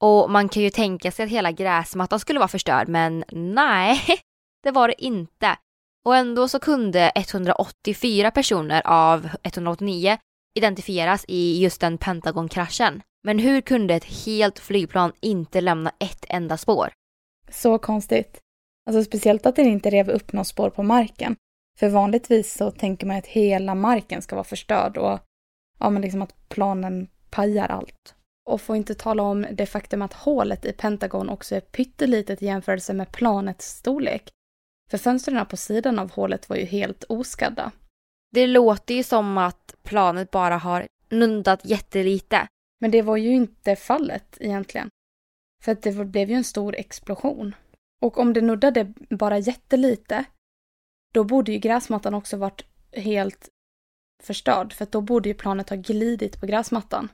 Och 0.00 0.30
man 0.30 0.48
kan 0.48 0.62
ju 0.62 0.70
tänka 0.70 1.10
sig 1.12 1.24
att 1.24 1.30
hela 1.30 1.52
gräsmattan 1.52 2.20
skulle 2.20 2.38
vara 2.38 2.48
förstörd, 2.48 2.88
men 2.88 3.24
nej, 3.32 4.00
det 4.62 4.70
var 4.70 4.88
det 4.88 5.04
inte. 5.04 5.56
Och 6.04 6.16
ändå 6.16 6.48
så 6.48 6.58
kunde 6.58 7.12
184 7.14 8.30
personer 8.30 8.82
av 8.84 9.28
189 9.42 10.18
identifieras 10.54 11.24
i 11.28 11.62
just 11.62 11.80
den 11.80 11.98
Pentagon-kraschen. 11.98 13.02
Men 13.22 13.38
hur 13.38 13.60
kunde 13.60 13.94
ett 13.94 14.26
helt 14.26 14.58
flygplan 14.58 15.12
inte 15.20 15.60
lämna 15.60 15.92
ett 15.98 16.24
enda 16.28 16.56
spår? 16.56 16.92
Så 17.48 17.78
konstigt. 17.78 18.40
Alltså 18.86 19.04
speciellt 19.04 19.46
att 19.46 19.56
den 19.56 19.66
inte 19.66 19.90
rev 19.90 20.10
upp 20.10 20.32
något 20.32 20.46
spår 20.46 20.70
på 20.70 20.82
marken. 20.82 21.36
För 21.78 21.88
vanligtvis 21.88 22.54
så 22.54 22.70
tänker 22.70 23.06
man 23.06 23.16
att 23.16 23.26
hela 23.26 23.74
marken 23.74 24.22
ska 24.22 24.36
vara 24.36 24.44
förstörd 24.44 24.96
och 24.96 25.20
ja, 25.78 25.90
men 25.90 26.02
liksom 26.02 26.22
att 26.22 26.48
planen 26.48 27.08
pajar 27.30 27.68
allt. 27.68 28.14
Och 28.44 28.60
får 28.60 28.76
inte 28.76 28.94
tala 28.94 29.22
om 29.22 29.46
det 29.52 29.66
faktum 29.66 30.02
att 30.02 30.12
hålet 30.12 30.64
i 30.64 30.72
Pentagon 30.72 31.28
också 31.28 31.54
är 31.54 31.60
pyttelitet 31.60 32.42
i 32.42 32.46
jämförelse 32.46 32.94
med 32.94 33.12
planets 33.12 33.68
storlek. 33.68 34.30
För 34.90 34.98
fönstren 34.98 35.46
på 35.46 35.56
sidan 35.56 35.98
av 35.98 36.12
hålet 36.12 36.48
var 36.48 36.56
ju 36.56 36.64
helt 36.64 37.04
oskadda. 37.04 37.72
Det 38.32 38.46
låter 38.46 38.94
ju 38.94 39.02
som 39.02 39.38
att 39.38 39.74
planet 39.82 40.30
bara 40.30 40.56
har 40.56 40.86
nundat 41.10 41.64
jättelite. 41.64 42.48
Men 42.82 42.90
det 42.90 43.02
var 43.02 43.16
ju 43.16 43.34
inte 43.34 43.76
fallet 43.76 44.36
egentligen. 44.40 44.88
För 45.64 45.72
att 45.72 45.82
det 45.82 46.04
blev 46.04 46.30
ju 46.30 46.36
en 46.36 46.44
stor 46.44 46.76
explosion. 46.76 47.54
Och 48.00 48.18
om 48.18 48.32
det 48.32 48.40
nuddade 48.40 48.92
bara 49.10 49.38
jättelite, 49.38 50.24
då 51.14 51.24
borde 51.24 51.52
ju 51.52 51.58
gräsmattan 51.58 52.14
också 52.14 52.36
varit 52.36 52.64
helt 52.92 53.48
förstörd, 54.22 54.72
för 54.72 54.86
då 54.90 55.00
borde 55.00 55.28
ju 55.28 55.34
planet 55.34 55.70
ha 55.70 55.76
glidit 55.76 56.40
på 56.40 56.46
gräsmattan. 56.46 57.08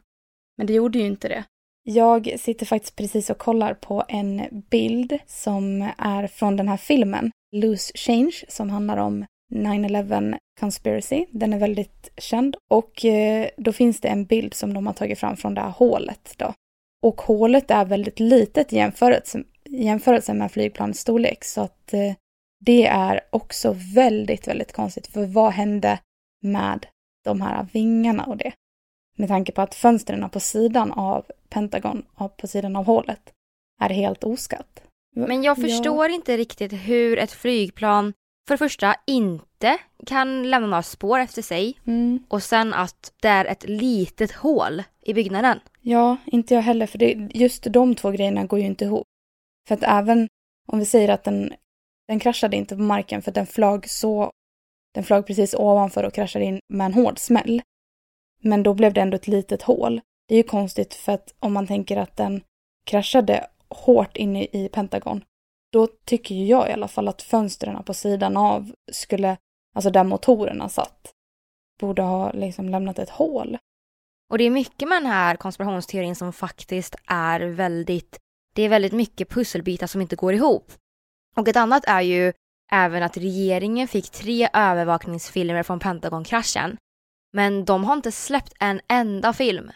Men 0.57 0.67
det 0.67 0.73
gjorde 0.73 0.99
ju 0.99 1.07
inte 1.07 1.29
det. 1.29 1.45
Jag 1.83 2.41
sitter 2.41 2.67
faktiskt 2.67 2.97
precis 2.97 3.31
och 3.31 3.39
kollar 3.39 3.75
på 3.75 4.05
en 4.09 4.63
bild 4.71 5.19
som 5.27 5.91
är 5.99 6.27
från 6.27 6.57
den 6.57 6.69
här 6.69 6.77
filmen, 6.77 7.31
Loose 7.57 7.93
Change, 7.95 8.45
som 8.49 8.71
handlar 8.71 8.97
om 8.97 9.27
9-11 9.53 10.39
Conspiracy. 10.61 11.27
Den 11.31 11.53
är 11.53 11.59
väldigt 11.59 12.11
känd 12.17 12.57
och 12.71 13.05
eh, 13.05 13.49
då 13.57 13.73
finns 13.73 14.01
det 14.01 14.09
en 14.09 14.25
bild 14.25 14.55
som 14.55 14.75
de 14.75 14.87
har 14.87 14.95
tagit 14.95 15.19
fram 15.19 15.37
från 15.37 15.55
det 15.55 15.61
här 15.61 15.71
hålet 15.71 16.35
då. 16.37 16.55
Och 17.03 17.21
hålet 17.21 17.71
är 17.71 17.85
väldigt 17.85 18.21
litet 18.21 18.73
i 18.73 18.77
jämförelse, 18.77 19.43
jämförelse 19.69 20.35
med 20.35 20.53
flygplanets 20.53 21.01
storlek 21.01 21.45
så 21.45 21.61
att 21.61 21.95
eh, 21.95 22.15
det 22.61 22.87
är 22.87 23.21
också 23.31 23.75
väldigt, 23.95 24.49
väldigt 24.49 24.73
konstigt. 24.73 25.07
För 25.07 25.27
vad 25.27 25.53
hände 25.53 25.99
med 26.43 26.87
de 27.25 27.41
här 27.41 27.67
vingarna 27.73 28.25
och 28.25 28.37
det? 28.37 28.53
Med 29.17 29.29
tanke 29.29 29.53
på 29.53 29.63
att 29.63 29.75
fönstren 29.75 30.31
på 30.31 30.41
sidan 30.41 30.93
av 30.93 31.25
Pentagon, 31.49 32.05
på 32.37 32.47
sidan 32.47 32.77
av 32.77 32.85
hålet, 32.85 33.33
är 33.81 33.91
helt 33.91 34.25
oskatt. 34.25 34.83
Men 35.17 35.43
jag 35.43 35.57
förstår 35.57 36.07
ja. 36.07 36.15
inte 36.15 36.37
riktigt 36.37 36.73
hur 36.73 37.19
ett 37.19 37.33
flygplan 37.33 38.13
för 38.49 38.55
det 38.55 38.59
första 38.59 38.95
inte 39.07 39.79
kan 40.07 40.51
lämna 40.51 40.69
några 40.69 40.83
spår 40.83 41.19
efter 41.19 41.43
sig 41.43 41.79
mm. 41.87 42.25
och 42.29 42.43
sen 42.43 42.75
att 42.75 43.13
det 43.23 43.29
är 43.29 43.45
ett 43.45 43.69
litet 43.69 44.33
hål 44.33 44.83
i 45.03 45.15
byggnaden. 45.15 45.61
Ja, 45.81 46.17
inte 46.27 46.55
jag 46.55 46.63
heller 46.63 46.87
för 46.87 46.99
det, 46.99 47.29
just 47.35 47.63
de 47.65 47.95
två 47.95 48.11
grejerna 48.11 48.45
går 48.45 48.59
ju 48.59 48.67
inte 48.67 48.85
ihop. 48.85 49.07
För 49.69 49.75
att 49.75 49.83
även 49.83 50.29
om 50.73 50.79
vi 50.79 50.85
säger 50.85 51.09
att 51.09 51.25
den, 51.25 51.55
den 52.09 52.19
kraschade 52.19 52.57
inte 52.57 52.77
på 52.77 52.83
marken 52.83 53.23
för 53.23 53.33
den 53.33 53.47
flög 53.47 53.91
så, 53.91 54.31
den 54.95 55.05
flög 55.05 55.27
precis 55.27 55.55
ovanför 55.55 56.05
och 56.05 56.15
kraschade 56.15 56.45
in 56.45 56.61
med 56.69 56.85
en 56.85 56.95
hård 56.95 57.19
smäll. 57.19 57.63
Men 58.43 58.63
då 58.63 58.75
blev 58.75 58.93
det 58.93 59.01
ändå 59.01 59.17
ett 59.17 59.29
litet 59.29 59.63
hål. 59.63 60.01
Det 60.29 60.35
är 60.35 60.39
ju 60.39 60.43
konstigt 60.43 60.95
för 60.95 61.13
att 61.13 61.35
om 61.41 61.53
man 61.53 61.67
tänker 61.67 61.97
att 61.97 62.17
den 62.17 62.41
kraschade 62.87 63.47
hårt 63.69 64.17
inne 64.17 64.45
i 64.45 64.69
Pentagon, 64.73 65.25
då 65.73 65.89
tycker 66.05 66.35
ju 66.35 66.47
jag 66.47 66.69
i 66.69 66.73
alla 66.73 66.89
fall 66.89 67.09
att 67.09 67.23
fönstren 67.23 67.85
på 67.85 67.95
sidan 67.95 68.37
av 68.37 68.73
skulle, 68.93 69.37
alltså 69.75 69.91
där 69.91 70.05
motorerna 70.05 70.69
satt, 70.69 71.13
borde 71.81 72.03
ha 72.03 72.33
liksom 72.33 72.69
lämnat 72.69 72.99
ett 72.99 73.11
hål. 73.11 73.59
Och 74.31 74.39
det 74.39 74.45
är 74.45 74.51
mycket 74.51 74.89
med 74.89 75.03
den 75.03 75.11
här 75.11 75.37
konspirationsteorin 75.37 76.17
som 76.17 76.33
faktiskt 76.33 76.97
är 77.07 77.41
väldigt, 77.41 78.19
det 78.55 78.63
är 78.63 78.69
väldigt 78.69 78.93
mycket 78.93 79.29
pusselbitar 79.29 79.87
som 79.87 80.01
inte 80.01 80.17
går 80.17 80.35
ihop. 80.35 80.73
Och 81.37 81.49
ett 81.49 81.57
annat 81.57 81.85
är 81.87 82.01
ju 82.01 82.33
även 82.73 83.03
att 83.03 83.17
regeringen 83.17 83.89
fick 83.89 84.11
tre 84.11 84.49
övervakningsfilmer 84.53 85.63
från 85.63 85.81
Pentagon-kraschen. 85.81 86.77
Men 87.33 87.65
de 87.65 87.85
har 87.85 87.97
inte 87.97 88.13
släppt 88.13 88.53
en 88.61 88.81
enda 88.89 89.33
film. 89.33 89.71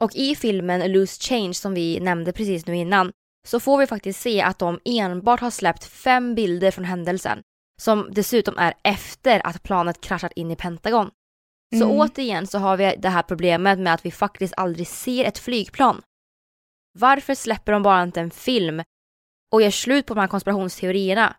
Och 0.00 0.16
i 0.16 0.36
filmen 0.36 0.92
Loose 0.92 1.20
Change 1.20 1.54
som 1.54 1.74
vi 1.74 2.00
nämnde 2.00 2.32
precis 2.32 2.66
nu 2.66 2.76
innan 2.76 3.12
så 3.48 3.60
får 3.60 3.78
vi 3.78 3.86
faktiskt 3.86 4.20
se 4.20 4.42
att 4.42 4.58
de 4.58 4.80
enbart 4.84 5.40
har 5.40 5.50
släppt 5.50 5.84
fem 5.84 6.34
bilder 6.34 6.70
från 6.70 6.84
händelsen. 6.84 7.42
Som 7.80 8.08
dessutom 8.10 8.58
är 8.58 8.74
efter 8.84 9.46
att 9.46 9.62
planet 9.62 10.00
kraschat 10.00 10.32
in 10.32 10.50
i 10.50 10.56
Pentagon. 10.56 11.10
Så 11.78 11.84
mm. 11.84 12.00
återigen 12.00 12.46
så 12.46 12.58
har 12.58 12.76
vi 12.76 12.94
det 12.98 13.08
här 13.08 13.22
problemet 13.22 13.78
med 13.78 13.94
att 13.94 14.06
vi 14.06 14.10
faktiskt 14.10 14.54
aldrig 14.56 14.86
ser 14.86 15.24
ett 15.24 15.38
flygplan. 15.38 16.02
Varför 16.98 17.34
släpper 17.34 17.72
de 17.72 17.82
bara 17.82 18.02
inte 18.02 18.20
en 18.20 18.30
film 18.30 18.82
och 19.52 19.62
gör 19.62 19.70
slut 19.70 20.06
på 20.06 20.14
de 20.14 20.20
här 20.20 20.28
konspirationsteorierna? 20.28 21.36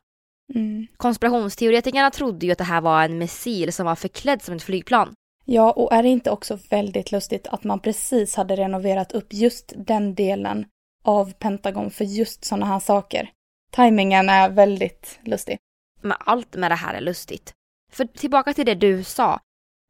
Mm. 0.55 0.87
Konspirationsteoretikerna 0.97 2.11
trodde 2.11 2.45
ju 2.45 2.51
att 2.51 2.57
det 2.57 2.63
här 2.63 2.81
var 2.81 3.03
en 3.03 3.17
missil 3.17 3.73
som 3.73 3.85
var 3.85 3.95
förklädd 3.95 4.41
som 4.41 4.55
ett 4.55 4.63
flygplan. 4.63 5.13
Ja, 5.45 5.71
och 5.71 5.93
är 5.93 6.03
det 6.03 6.09
inte 6.09 6.31
också 6.31 6.59
väldigt 6.69 7.11
lustigt 7.11 7.47
att 7.47 7.63
man 7.63 7.79
precis 7.79 8.35
hade 8.35 8.55
renoverat 8.55 9.11
upp 9.11 9.33
just 9.33 9.73
den 9.77 10.15
delen 10.15 10.65
av 11.03 11.33
Pentagon 11.33 11.91
för 11.91 12.05
just 12.05 12.45
sådana 12.45 12.65
här 12.65 12.79
saker? 12.79 13.31
Timingen 13.71 14.29
är 14.29 14.49
väldigt 14.49 15.19
lustig. 15.23 15.57
Men 16.01 16.17
allt 16.19 16.55
med 16.55 16.71
det 16.71 16.75
här 16.75 16.93
är 16.93 17.01
lustigt. 17.01 17.53
För 17.91 18.05
tillbaka 18.05 18.53
till 18.53 18.65
det 18.65 18.75
du 18.75 19.03
sa. 19.03 19.39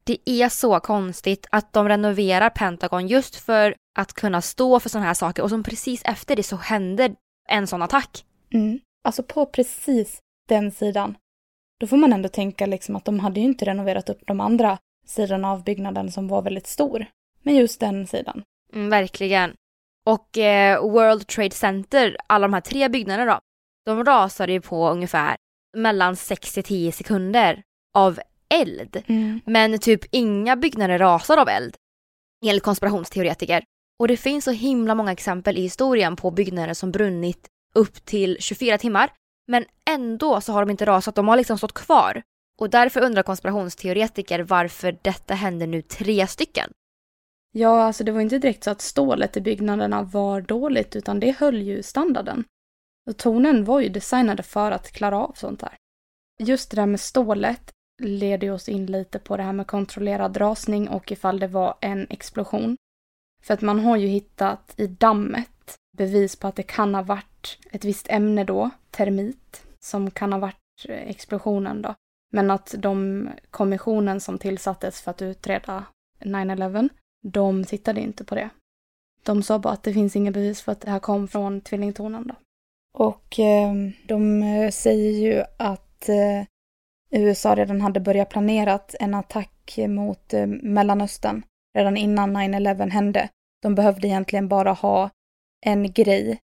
Det 0.03 0.17
är 0.25 0.49
så 0.49 0.79
konstigt 0.79 1.47
att 1.51 1.73
de 1.73 1.89
renoverar 1.89 2.49
Pentagon 2.49 3.07
just 3.07 3.35
för 3.35 3.75
att 3.99 4.13
kunna 4.13 4.41
stå 4.41 4.79
för 4.79 4.89
sådana 4.89 5.07
här 5.07 5.13
saker 5.13 5.43
och 5.43 5.49
som 5.49 5.63
precis 5.63 6.01
efter 6.05 6.35
det 6.35 6.43
så 6.43 6.55
händer 6.55 7.15
en 7.49 7.67
sån 7.67 7.81
attack. 7.81 8.25
Mm. 8.53 8.79
Alltså 9.03 9.23
på 9.23 9.45
precis 9.45 10.19
den 10.47 10.71
sidan. 10.71 11.17
Då 11.79 11.87
får 11.87 11.97
man 11.97 12.13
ändå 12.13 12.29
tänka 12.29 12.65
liksom 12.65 12.95
att 12.95 13.05
de 13.05 13.19
hade 13.19 13.39
ju 13.39 13.45
inte 13.45 13.65
renoverat 13.65 14.09
upp 14.09 14.21
de 14.27 14.39
andra 14.39 14.77
sidorna 15.05 15.51
av 15.51 15.63
byggnaden 15.63 16.11
som 16.11 16.27
var 16.27 16.41
väldigt 16.41 16.67
stor. 16.67 17.05
Men 17.43 17.55
just 17.55 17.79
den 17.79 18.07
sidan. 18.07 18.43
Mm, 18.73 18.89
verkligen. 18.89 19.53
Och 20.05 20.37
eh, 20.37 20.81
World 20.81 21.27
Trade 21.27 21.51
Center, 21.51 22.17
alla 22.27 22.47
de 22.47 22.53
här 22.53 22.61
tre 22.61 22.89
byggnaderna 22.89 23.33
då, 23.33 23.39
de 23.85 24.05
rasade 24.05 24.51
ju 24.51 24.61
på 24.61 24.89
ungefär 24.89 25.35
mellan 25.77 26.15
6 26.15 26.53
till 26.53 26.63
10 26.63 26.91
sekunder 26.91 27.63
av 27.95 28.19
eld. 28.53 29.03
Mm. 29.07 29.41
Men 29.45 29.79
typ 29.79 30.01
inga 30.11 30.55
byggnader 30.55 30.99
rasar 30.99 31.37
av 31.37 31.49
eld. 31.49 31.75
Enligt 32.45 32.63
konspirationsteoretiker. 32.63 33.63
Och 33.99 34.07
det 34.07 34.17
finns 34.17 34.45
så 34.45 34.51
himla 34.51 34.95
många 34.95 35.11
exempel 35.11 35.57
i 35.57 35.61
historien 35.61 36.15
på 36.15 36.31
byggnader 36.31 36.73
som 36.73 36.91
brunnit 36.91 37.47
upp 37.73 38.05
till 38.05 38.37
24 38.39 38.77
timmar. 38.77 39.09
Men 39.47 39.65
ändå 39.89 40.41
så 40.41 40.53
har 40.53 40.65
de 40.65 40.71
inte 40.71 40.85
rasat, 40.85 41.15
de 41.15 41.27
har 41.27 41.37
liksom 41.37 41.57
stått 41.57 41.73
kvar. 41.73 42.21
Och 42.59 42.69
därför 42.69 43.01
undrar 43.01 43.23
konspirationsteoretiker 43.23 44.39
varför 44.39 44.97
detta 45.01 45.33
händer 45.33 45.67
nu 45.67 45.81
tre 45.81 46.27
stycken. 46.27 46.71
Ja, 47.51 47.83
alltså 47.83 48.03
det 48.03 48.11
var 48.11 48.21
inte 48.21 48.37
direkt 48.37 48.63
så 48.63 48.71
att 48.71 48.81
stålet 48.81 49.37
i 49.37 49.41
byggnaderna 49.41 50.03
var 50.03 50.41
dåligt, 50.41 50.95
utan 50.95 51.19
det 51.19 51.31
höll 51.31 51.61
ju 51.61 51.83
standarden. 51.83 52.43
Och 53.09 53.17
tornen 53.17 53.65
var 53.65 53.79
ju 53.79 53.89
designade 53.89 54.43
för 54.43 54.71
att 54.71 54.91
klara 54.91 55.17
av 55.17 55.33
sånt 55.35 55.61
här. 55.61 55.75
Just 56.39 56.71
det 56.71 56.75
där 56.75 56.85
med 56.85 56.99
stålet 56.99 57.71
leder 58.01 58.51
oss 58.51 58.69
in 58.69 58.85
lite 58.85 59.19
på 59.19 59.37
det 59.37 59.43
här 59.43 59.53
med 59.53 59.67
kontrollerad 59.67 60.37
rasning 60.37 60.89
och 60.89 61.11
ifall 61.11 61.39
det 61.39 61.47
var 61.47 61.77
en 61.81 62.07
explosion. 62.09 62.77
För 63.43 63.53
att 63.53 63.61
man 63.61 63.79
har 63.79 63.97
ju 63.97 64.07
hittat 64.07 64.73
i 64.77 64.87
dammet 64.87 65.77
bevis 65.97 66.35
på 66.35 66.47
att 66.47 66.55
det 66.55 66.63
kan 66.63 66.95
ha 66.95 67.01
varit 67.01 67.57
ett 67.71 67.85
visst 67.85 68.09
ämne 68.09 68.43
då, 68.43 68.69
termit, 68.91 69.67
som 69.79 70.11
kan 70.11 70.33
ha 70.33 70.39
varit 70.39 70.55
explosionen 70.87 71.81
då. 71.81 71.95
Men 72.31 72.51
att 72.51 72.75
de 72.77 73.29
kommissionen 73.51 74.19
som 74.19 74.37
tillsattes 74.37 75.01
för 75.01 75.11
att 75.11 75.21
utreda 75.21 75.85
9-11, 76.19 76.89
de 77.23 77.63
tittade 77.63 78.01
inte 78.01 78.23
på 78.23 78.35
det. 78.35 78.49
De 79.23 79.43
sa 79.43 79.59
bara 79.59 79.73
att 79.73 79.83
det 79.83 79.93
finns 79.93 80.15
inga 80.15 80.31
bevis 80.31 80.61
för 80.61 80.71
att 80.71 80.81
det 80.81 80.91
här 80.91 80.99
kom 80.99 81.27
från 81.27 81.61
tvillingtornen 81.61 82.27
då. 82.27 82.35
Och 82.93 83.39
eh, 83.39 83.73
de 84.07 84.43
eh, 84.43 84.69
säger 84.69 85.11
ju 85.11 85.43
att 85.57 86.09
eh, 86.09 86.45
USA 87.11 87.55
redan 87.55 87.81
hade 87.81 87.99
börjat 87.99 88.29
planera 88.29 88.79
en 88.99 89.13
attack 89.13 89.79
mot 89.87 90.33
eh, 90.33 90.47
Mellanöstern 90.47 91.43
redan 91.77 91.97
innan 91.97 92.37
9-11 92.37 92.89
hände. 92.89 93.29
De 93.61 93.75
behövde 93.75 94.07
egentligen 94.07 94.47
bara 94.47 94.71
ha 94.71 95.09
en 95.65 95.91
grej 95.91 96.39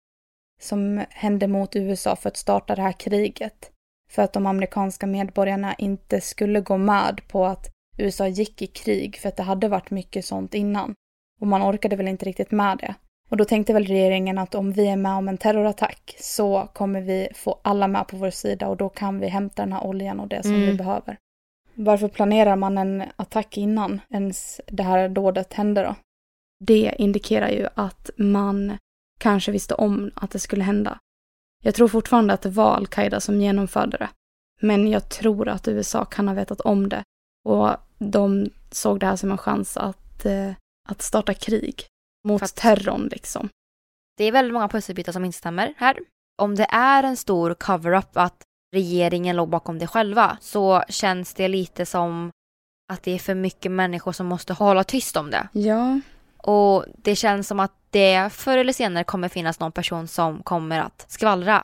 som 0.60 1.04
hände 1.10 1.48
mot 1.48 1.76
USA 1.76 2.16
för 2.16 2.28
att 2.28 2.36
starta 2.36 2.74
det 2.74 2.82
här 2.82 2.92
kriget. 2.92 3.70
För 4.10 4.22
att 4.22 4.32
de 4.32 4.46
amerikanska 4.46 5.06
medborgarna 5.06 5.74
inte 5.74 6.20
skulle 6.20 6.60
gå 6.60 6.76
med 6.76 7.20
på 7.28 7.46
att 7.46 7.73
USA 7.96 8.28
gick 8.28 8.62
i 8.62 8.66
krig 8.66 9.16
för 9.16 9.28
att 9.28 9.36
det 9.36 9.42
hade 9.42 9.68
varit 9.68 9.90
mycket 9.90 10.24
sånt 10.24 10.54
innan. 10.54 10.94
Och 11.40 11.46
man 11.46 11.62
orkade 11.62 11.96
väl 11.96 12.08
inte 12.08 12.26
riktigt 12.26 12.50
med 12.50 12.78
det. 12.78 12.94
Och 13.30 13.36
då 13.36 13.44
tänkte 13.44 13.72
väl 13.72 13.86
regeringen 13.86 14.38
att 14.38 14.54
om 14.54 14.72
vi 14.72 14.86
är 14.86 14.96
med 14.96 15.12
om 15.12 15.28
en 15.28 15.38
terrorattack 15.38 16.16
så 16.20 16.68
kommer 16.72 17.00
vi 17.00 17.28
få 17.34 17.60
alla 17.62 17.88
med 17.88 18.08
på 18.08 18.16
vår 18.16 18.30
sida 18.30 18.68
och 18.68 18.76
då 18.76 18.88
kan 18.88 19.20
vi 19.20 19.28
hämta 19.28 19.62
den 19.62 19.72
här 19.72 19.86
oljan 19.86 20.20
och 20.20 20.28
det 20.28 20.42
som 20.42 20.54
mm. 20.54 20.66
vi 20.66 20.74
behöver. 20.74 21.18
Varför 21.74 22.08
planerar 22.08 22.56
man 22.56 22.78
en 22.78 23.04
attack 23.16 23.56
innan 23.56 24.00
ens 24.10 24.60
det 24.66 24.82
här 24.82 25.08
dådet 25.08 25.52
hände 25.52 25.82
då? 25.82 25.94
Det 26.60 26.94
indikerar 26.98 27.48
ju 27.48 27.66
att 27.74 28.10
man 28.16 28.78
kanske 29.18 29.52
visste 29.52 29.74
om 29.74 30.10
att 30.14 30.30
det 30.30 30.38
skulle 30.38 30.64
hända. 30.64 30.98
Jag 31.62 31.74
tror 31.74 31.88
fortfarande 31.88 32.34
att 32.34 32.42
det 32.42 32.50
var 32.50 32.76
al-Qaida 32.76 33.20
som 33.20 33.40
genomförde 33.40 33.96
det. 33.96 34.08
Men 34.60 34.88
jag 34.88 35.08
tror 35.08 35.48
att 35.48 35.68
USA 35.68 36.04
kan 36.04 36.28
ha 36.28 36.34
vetat 36.34 36.60
om 36.60 36.88
det 36.88 37.02
och 37.44 37.70
de 37.98 38.50
såg 38.70 39.00
det 39.00 39.06
här 39.06 39.16
som 39.16 39.30
en 39.30 39.38
chans 39.38 39.76
att, 39.76 40.24
eh, 40.24 40.52
att 40.88 41.02
starta 41.02 41.34
krig 41.34 41.86
mot 42.28 42.42
att... 42.42 42.54
terrorn 42.54 43.08
liksom. 43.12 43.48
Det 44.16 44.24
är 44.24 44.32
väldigt 44.32 44.54
många 44.54 44.68
pusselbitar 44.68 45.12
som 45.12 45.24
inte 45.24 45.38
stämmer 45.38 45.74
här. 45.76 45.98
Om 46.42 46.54
det 46.54 46.66
är 46.70 47.02
en 47.02 47.16
stor 47.16 47.54
cover-up 47.54 48.16
att 48.16 48.42
regeringen 48.74 49.36
låg 49.36 49.48
bakom 49.48 49.78
det 49.78 49.86
själva 49.86 50.38
så 50.40 50.84
känns 50.88 51.34
det 51.34 51.48
lite 51.48 51.86
som 51.86 52.30
att 52.92 53.02
det 53.02 53.10
är 53.10 53.18
för 53.18 53.34
mycket 53.34 53.72
människor 53.72 54.12
som 54.12 54.26
måste 54.26 54.52
hålla 54.52 54.84
tyst 54.84 55.16
om 55.16 55.30
det. 55.30 55.48
Ja. 55.52 56.00
Och 56.36 56.84
det 56.96 57.16
känns 57.16 57.48
som 57.48 57.60
att 57.60 57.72
det 57.90 58.32
förr 58.32 58.58
eller 58.58 58.72
senare 58.72 59.04
kommer 59.04 59.28
finnas 59.28 59.60
någon 59.60 59.72
person 59.72 60.08
som 60.08 60.42
kommer 60.42 60.80
att 60.80 61.06
skvallra. 61.08 61.62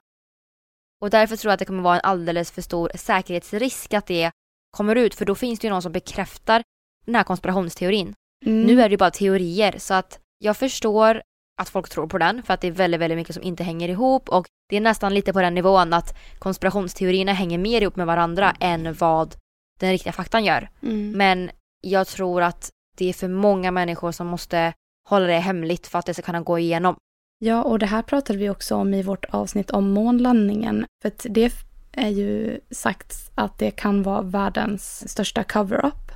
Och 1.01 1.11
därför 1.11 1.37
tror 1.37 1.51
jag 1.51 1.55
att 1.55 1.59
det 1.59 1.65
kommer 1.65 1.83
vara 1.83 1.95
en 1.95 2.05
alldeles 2.05 2.51
för 2.51 2.63
stor 2.63 2.91
säkerhetsrisk 2.95 3.95
att 3.95 4.07
det 4.07 4.31
kommer 4.71 4.97
ut 4.97 5.15
för 5.15 5.25
då 5.25 5.35
finns 5.35 5.61
det 5.61 5.67
ju 5.67 5.73
någon 5.73 5.83
som 5.83 5.93
bekräftar 5.93 6.63
den 7.07 7.15
här 7.15 7.25
konspirationsteorin. 7.25 8.15
Mm. 8.47 8.63
Nu 8.63 8.83
är 8.83 8.89
det 8.89 8.93
ju 8.93 8.97
bara 8.97 9.11
teorier 9.11 9.75
så 9.79 9.95
att 9.95 10.19
jag 10.39 10.57
förstår 10.57 11.23
att 11.61 11.69
folk 11.69 11.89
tror 11.89 12.07
på 12.07 12.19
den 12.19 12.43
för 12.43 12.55
att 12.55 12.61
det 12.61 12.67
är 12.69 12.73
väldigt, 12.73 13.01
väldigt 13.01 13.19
mycket 13.19 13.35
som 13.35 13.43
inte 13.43 13.65
hänger 13.65 13.89
ihop 13.89 14.29
och 14.29 14.47
det 14.69 14.77
är 14.77 14.81
nästan 14.81 15.15
lite 15.15 15.33
på 15.33 15.41
den 15.41 15.55
nivån 15.55 15.93
att 15.93 16.19
konspirationsteorierna 16.39 17.33
hänger 17.33 17.59
mer 17.59 17.83
ihop 17.83 17.97
med 17.97 18.07
varandra 18.07 18.57
än 18.61 18.95
vad 18.95 19.35
den 19.81 19.91
riktiga 19.91 20.13
faktan 20.13 20.45
gör. 20.45 20.71
Mm. 20.83 21.13
Men 21.13 21.51
jag 21.81 22.07
tror 22.07 22.43
att 22.43 22.71
det 22.97 23.09
är 23.09 23.13
för 23.13 23.29
många 23.29 23.71
människor 23.71 24.13
som 24.13 24.27
måste 24.27 24.73
hålla 25.09 25.27
det 25.27 25.39
hemligt 25.39 25.87
för 25.87 25.99
att 25.99 26.07
det 26.07 26.15
ska 26.15 26.23
kunna 26.23 26.41
gå 26.41 26.59
igenom. 26.59 26.97
Ja, 27.39 27.63
och 27.63 27.79
det 27.79 27.87
här 27.87 28.03
pratade 28.03 28.39
vi 28.39 28.51
också 28.51 28.75
om 28.75 28.95
i 28.95 29.03
vårt 29.03 29.25
avsnitt 29.25 29.71
om 29.71 29.91
månlandningen. 29.91 30.87
För 31.03 31.09
att 31.09 31.27
det 31.31 31.53
är 31.93 32.09
ju 32.09 32.61
sagt 32.71 33.31
att 33.35 33.59
det 33.59 33.71
kan 33.71 34.03
vara 34.03 34.23
världens 34.23 35.09
största 35.11 35.45
cover-up. 35.45 36.13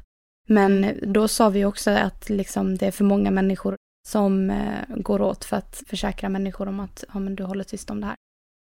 Men 0.48 0.98
då 1.02 1.28
sa 1.28 1.48
vi 1.48 1.64
också 1.64 1.90
att 1.90 2.28
liksom 2.30 2.76
det 2.76 2.86
är 2.86 2.90
för 2.90 3.04
många 3.04 3.30
människor 3.30 3.76
som 4.08 4.50
eh, 4.50 4.78
går 4.96 5.22
åt 5.22 5.44
för 5.44 5.56
att 5.56 5.82
försäkra 5.86 6.28
människor 6.28 6.68
om 6.68 6.80
att 6.80 7.04
ja, 7.14 7.18
men 7.20 7.36
du 7.36 7.44
håller 7.44 7.64
tyst 7.64 7.90
om 7.90 8.00
det 8.00 8.06
här. 8.06 8.16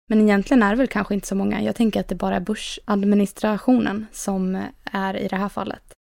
Men 0.10 0.22
egentligen 0.22 0.64
är 0.64 0.70
det 0.70 0.76
väl 0.76 0.88
kanske 0.88 1.14
inte 1.14 1.28
så 1.28 1.36
många. 1.36 1.62
Jag 1.62 1.76
tänker 1.76 2.00
att 2.00 2.08
det 2.08 2.16
bara 2.16 2.36
är 2.36 2.40
Bush-administrationen 2.40 4.06
som 4.12 4.64
är 4.84 5.18
i 5.18 5.28
det 5.28 5.36
här 5.36 5.50
fallet. 5.50 5.94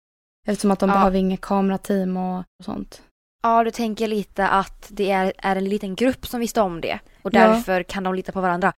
Eftersom 0.47 0.71
att 0.71 0.79
de 0.79 0.89
Ja. 0.89 0.95
behöver 0.95 1.17
inget 1.17 1.41
kamerateam 1.41 2.17
och, 2.17 2.39
och 2.39 2.65
sånt. 2.65 3.01
Ja, 3.43 3.63
du 3.63 3.71
tänker 3.71 4.07
lite 4.07 4.47
att 4.47 4.87
det 4.89 5.11
är, 5.11 5.33
är 5.37 5.55
en 5.55 5.65
liten 5.69 5.95
grupp 5.95 6.27
som 6.27 6.39
visste 6.39 6.61
om 6.61 6.81
det 6.81 6.99
och 7.21 7.33
Ja. 7.33 7.47
därför 7.47 7.83
kan 7.83 8.03
de 8.03 8.15
lita 8.15 8.31
på 8.31 8.41
varandra. 8.41 8.73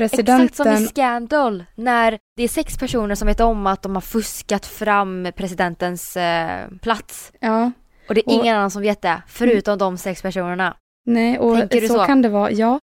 Presidenten... 0.00 0.44
Exakt 0.46 0.56
som 0.76 0.84
i 0.84 0.86
Scandal, 0.86 1.64
när 1.74 2.18
det 2.36 2.42
är 2.42 2.48
sex 2.48 2.78
personer 2.78 3.14
som 3.14 3.26
vet 3.26 3.40
om 3.40 3.66
att 3.66 3.82
de 3.82 3.94
har 3.94 4.00
fuskat 4.02 4.66
fram 4.66 5.28
presidentens 5.36 6.16
eh, 6.16 6.68
plats. 6.82 7.32
Ja. 7.40 7.72
Och 8.08 8.14
det 8.14 8.20
är 8.20 8.26
Och- 8.26 8.32
Mm. 8.32 8.40
ingen 8.44 8.56
annan 8.56 8.70
som 8.70 8.82
vet 8.82 9.02
det, 9.02 9.22
förutom 9.28 9.78
de 9.78 9.98
sex 9.98 10.22
personerna. 10.22 10.76
Nej, 11.06 11.38
och 11.38 11.56
så, 11.72 11.88
så? 11.88 12.04
kan 12.04 12.22
det 12.22 12.28
vara. 12.28 12.50
Ja, 12.50 12.78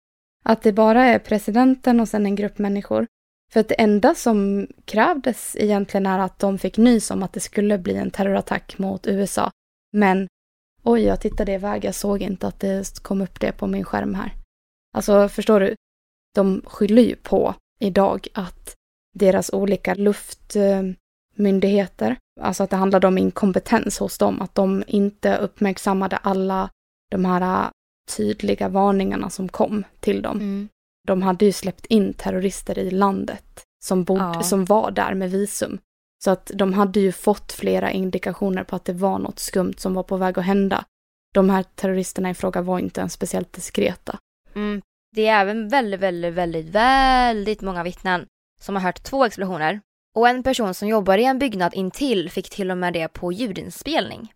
att 0.44 0.62
det 0.62 0.72
bara 0.72 1.04
är 1.04 1.18
presidenten 1.18 2.00
och 2.00 2.08
sen 2.08 2.26
en 2.26 2.34
grupp 2.36 2.58
människor. 2.58 3.06
För 3.52 3.60
att 3.60 3.68
det 3.68 3.74
enda 3.80 4.14
som 4.14 4.66
krävdes 4.84 5.56
egentligen 5.58 6.06
är 6.06 6.18
att 6.18 6.38
de 6.38 6.58
fick 6.58 6.76
nys 6.76 7.10
om 7.10 7.22
att 7.22 7.32
det 7.32 7.40
skulle 7.40 7.78
bli 7.78 7.96
en 7.96 8.10
terrorattack 8.10 8.78
mot 8.78 9.06
USA. 9.06 9.50
Men 9.92 10.28
oj, 10.82 11.02
jag 11.02 11.20
tittade 11.20 11.52
iväg, 11.52 11.84
jag 11.84 11.94
såg 11.94 12.22
inte 12.22 12.46
att 12.46 12.60
det 12.60 13.02
kom 13.02 13.20
upp 13.20 13.40
det 13.40 13.52
på 13.52 13.66
min 13.66 13.84
skärm 13.84 14.14
här. 14.14 14.32
Alltså, 14.96 15.28
förstår 15.28 15.60
du? 15.60 15.74
De 16.34 16.62
skyller 16.66 17.02
ju 17.02 17.16
på 17.16 17.54
idag 17.80 18.28
att 18.34 18.74
deras 19.14 19.52
olika 19.52 19.94
luftmyndigheter, 19.94 22.16
alltså 22.40 22.62
att 22.62 22.70
det 22.70 22.76
handlade 22.76 23.06
om 23.06 23.18
inkompetens 23.18 23.98
hos 23.98 24.18
dem, 24.18 24.42
att 24.42 24.54
de 24.54 24.84
inte 24.86 25.36
uppmärksammade 25.36 26.16
alla 26.16 26.70
de 27.10 27.24
här 27.24 27.70
tydliga 28.16 28.68
varningarna 28.68 29.30
som 29.30 29.48
kom 29.48 29.84
till 30.00 30.22
dem. 30.22 30.36
Mm. 30.36 30.68
De 31.06 31.22
hade 31.22 31.44
ju 31.44 31.52
släppt 31.52 31.86
in 31.86 32.14
terrorister 32.14 32.78
i 32.78 32.90
landet 32.90 33.64
som, 33.84 34.04
bod, 34.04 34.18
Ja. 34.18 34.42
som 34.42 34.64
var 34.64 34.90
där 34.90 35.14
med 35.14 35.30
visum. 35.30 35.78
Så 36.24 36.30
att 36.30 36.50
de 36.54 36.72
hade 36.72 37.00
ju 37.00 37.12
fått 37.12 37.52
flera 37.52 37.90
indikationer 37.90 38.64
på 38.64 38.76
att 38.76 38.84
det 38.84 38.92
var 38.92 39.18
något 39.18 39.38
skumt 39.38 39.74
som 39.76 39.94
var 39.94 40.02
på 40.02 40.16
väg 40.16 40.38
att 40.38 40.44
hända. 40.44 40.84
De 41.34 41.50
här 41.50 41.64
terroristerna 41.74 42.30
i 42.30 42.34
fråga 42.34 42.62
var 42.62 42.78
inte 42.78 43.00
ens 43.00 43.12
speciellt 43.12 43.52
diskreta. 43.52 44.18
Mm. 44.54 44.82
Det 45.14 45.28
är 45.28 45.40
även 45.40 45.68
väldigt, 45.68 46.00
väldigt, 46.00 46.34
väldigt, 46.34 46.66
väldigt 46.66 47.60
många 47.62 47.82
vittnen 47.82 48.26
som 48.60 48.76
har 48.76 48.82
hört 48.82 49.02
två 49.02 49.24
explosioner. 49.24 49.80
Och 50.14 50.28
en 50.28 50.42
person 50.42 50.74
som 50.74 50.88
jobbar 50.88 51.18
i 51.18 51.24
en 51.24 51.38
byggnad 51.38 51.74
intill 51.74 52.30
fick 52.30 52.50
till 52.50 52.70
och 52.70 52.78
med 52.78 52.92
det 52.92 53.08
på 53.08 53.32
ljudinspelning. 53.32 54.32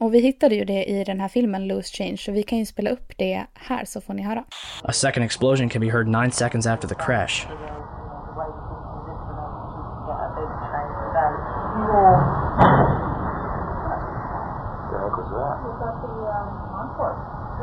Och 0.00 0.14
vi 0.14 0.20
hittade 0.20 0.54
ju 0.54 0.64
det 0.64 0.84
i 0.84 1.04
den 1.04 1.20
här 1.20 1.28
filmen 1.28 1.68
Loose 1.68 1.96
Change, 1.96 2.16
så 2.16 2.32
vi 2.32 2.42
kan 2.42 2.58
ju 2.58 2.66
spela 2.66 2.90
upp 2.90 3.12
det 3.18 3.46
här 3.54 3.84
så 3.84 4.00
får 4.00 4.14
ni 4.14 4.22
höra. 4.22 4.44
A 4.82 4.92
second 4.92 5.24
explosion 5.24 5.68
can 5.68 5.80
be 5.80 5.90
heard 5.90 6.06
nine 6.06 6.30
seconds 6.30 6.66
after 6.66 6.88
the 6.88 6.94
crash. 6.94 7.46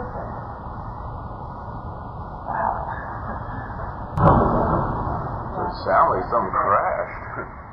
the 0.06 0.55
like 5.86 6.30
something 6.30 6.52
crashed. 6.52 7.66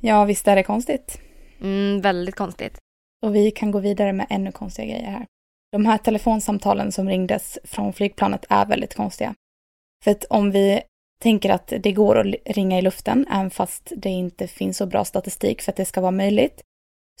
Ja, 0.00 0.24
visst 0.24 0.48
är 0.48 0.56
det 0.56 0.62
konstigt. 0.62 1.20
Mm, 1.60 2.00
väldigt 2.00 2.36
konstigt. 2.36 2.78
Och 3.22 3.34
vi 3.34 3.50
kan 3.50 3.70
gå 3.70 3.78
vidare 3.78 4.12
med 4.12 4.26
ännu 4.30 4.52
konstiga 4.52 4.86
grejer 4.86 5.10
här. 5.10 5.26
De 5.72 5.86
här 5.86 5.98
telefonsamtalen 5.98 6.92
som 6.92 7.08
ringdes 7.08 7.58
från 7.64 7.92
flygplanet 7.92 8.46
är 8.48 8.66
väldigt 8.66 8.94
konstiga. 8.94 9.34
För 10.04 10.10
att 10.10 10.24
om 10.24 10.50
vi 10.50 10.80
tänker 11.22 11.50
att 11.50 11.72
det 11.80 11.92
går 11.92 12.18
att 12.18 12.34
ringa 12.44 12.78
i 12.78 12.82
luften, 12.82 13.26
även 13.30 13.50
fast 13.50 13.92
det 13.96 14.08
inte 14.08 14.46
finns 14.46 14.76
så 14.76 14.86
bra 14.86 15.04
statistik 15.04 15.62
för 15.62 15.72
att 15.72 15.76
det 15.76 15.84
ska 15.84 16.00
vara 16.00 16.10
möjligt, 16.10 16.62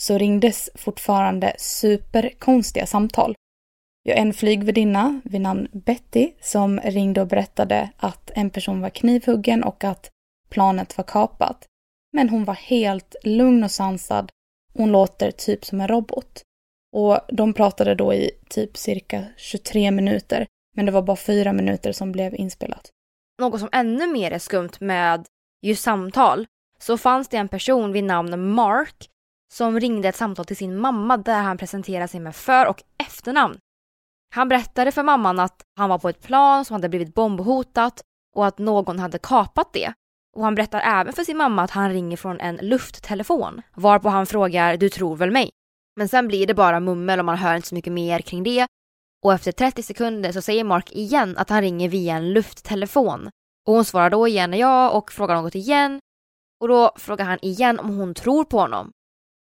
så 0.00 0.18
ringdes 0.18 0.70
fortfarande 0.74 1.54
superkonstiga 1.58 2.86
samtal. 2.86 3.34
Vi 4.08 4.12
har 4.12 4.20
en 4.20 4.32
flygvärdinna 4.32 5.20
vid 5.24 5.40
namn 5.40 5.68
Betty 5.72 6.32
som 6.40 6.80
ringde 6.80 7.20
och 7.20 7.26
berättade 7.26 7.90
att 7.96 8.30
en 8.34 8.50
person 8.50 8.80
var 8.80 8.90
knivhuggen 8.90 9.64
och 9.64 9.84
att 9.84 10.10
planet 10.50 10.96
var 10.96 11.04
kapat. 11.04 11.66
Men 12.12 12.28
hon 12.28 12.44
var 12.44 12.54
helt 12.54 13.16
lugn 13.24 13.64
och 13.64 13.70
sansad. 13.70 14.32
Hon 14.74 14.92
låter 14.92 15.30
typ 15.30 15.64
som 15.64 15.80
en 15.80 15.88
robot. 15.88 16.42
Och 16.92 17.20
de 17.28 17.54
pratade 17.54 17.94
då 17.94 18.14
i 18.14 18.30
typ 18.48 18.76
cirka 18.76 19.24
23 19.36 19.90
minuter, 19.90 20.46
men 20.76 20.86
det 20.86 20.92
var 20.92 21.02
bara 21.02 21.16
fyra 21.16 21.52
minuter 21.52 21.92
som 21.92 22.12
blev 22.12 22.34
inspelat. 22.34 22.90
Något 23.40 23.60
som 23.60 23.68
ännu 23.72 24.06
mer 24.06 24.30
är 24.30 24.38
skumt 24.38 24.80
med 24.80 25.26
just 25.62 25.82
samtal 25.82 26.46
så 26.78 26.98
fanns 26.98 27.28
det 27.28 27.36
en 27.36 27.48
person 27.48 27.92
vid 27.92 28.04
namn 28.04 28.52
Mark 28.52 29.08
som 29.52 29.80
ringde 29.80 30.08
ett 30.08 30.16
samtal 30.16 30.44
till 30.44 30.56
sin 30.56 30.78
mamma 30.78 31.16
där 31.16 31.42
han 31.42 31.58
presenterade 31.58 32.08
sig 32.08 32.20
med 32.20 32.36
för 32.36 32.66
och 32.66 32.82
efternamn. 32.98 33.58
Han 34.34 34.48
berättade 34.48 34.92
för 34.92 35.02
mamman 35.02 35.38
att 35.38 35.62
han 35.76 35.88
var 35.88 35.98
på 35.98 36.08
ett 36.08 36.22
plan 36.22 36.64
som 36.64 36.74
hade 36.74 36.88
blivit 36.88 37.14
bombhotat 37.14 38.02
och 38.36 38.46
att 38.46 38.58
någon 38.58 38.98
hade 38.98 39.18
kapat 39.18 39.72
det. 39.72 39.92
Och 40.36 40.44
han 40.44 40.54
berättar 40.54 40.80
även 40.80 41.12
för 41.12 41.24
sin 41.24 41.36
mamma 41.36 41.62
att 41.62 41.70
han 41.70 41.92
ringer 41.92 42.16
från 42.16 42.40
en 42.40 42.56
lufttelefon 42.56 43.62
varpå 43.74 44.08
han 44.08 44.26
frågar 44.26 44.76
“du 44.76 44.88
tror 44.88 45.16
väl 45.16 45.30
mig?” 45.30 45.50
Men 45.96 46.08
sen 46.08 46.28
blir 46.28 46.46
det 46.46 46.54
bara 46.54 46.80
mummel 46.80 47.18
och 47.18 47.24
man 47.24 47.38
hör 47.38 47.54
inte 47.54 47.68
så 47.68 47.74
mycket 47.74 47.92
mer 47.92 48.18
kring 48.18 48.42
det. 48.42 48.66
Och 49.24 49.32
efter 49.32 49.52
30 49.52 49.82
sekunder 49.82 50.32
så 50.32 50.42
säger 50.42 50.64
Mark 50.64 50.92
igen 50.92 51.36
att 51.36 51.50
han 51.50 51.60
ringer 51.60 51.88
via 51.88 52.16
en 52.16 52.32
lufttelefon. 52.32 53.30
Och 53.66 53.74
hon 53.74 53.84
svarar 53.84 54.10
då 54.10 54.28
igen 54.28 54.52
ja 54.52 54.90
och 54.90 55.12
frågar 55.12 55.34
något 55.34 55.54
igen. 55.54 56.00
Och 56.60 56.68
då 56.68 56.92
frågar 56.96 57.24
han 57.24 57.38
igen 57.42 57.78
om 57.78 57.96
hon 57.98 58.14
tror 58.14 58.44
på 58.44 58.58
honom. 58.58 58.90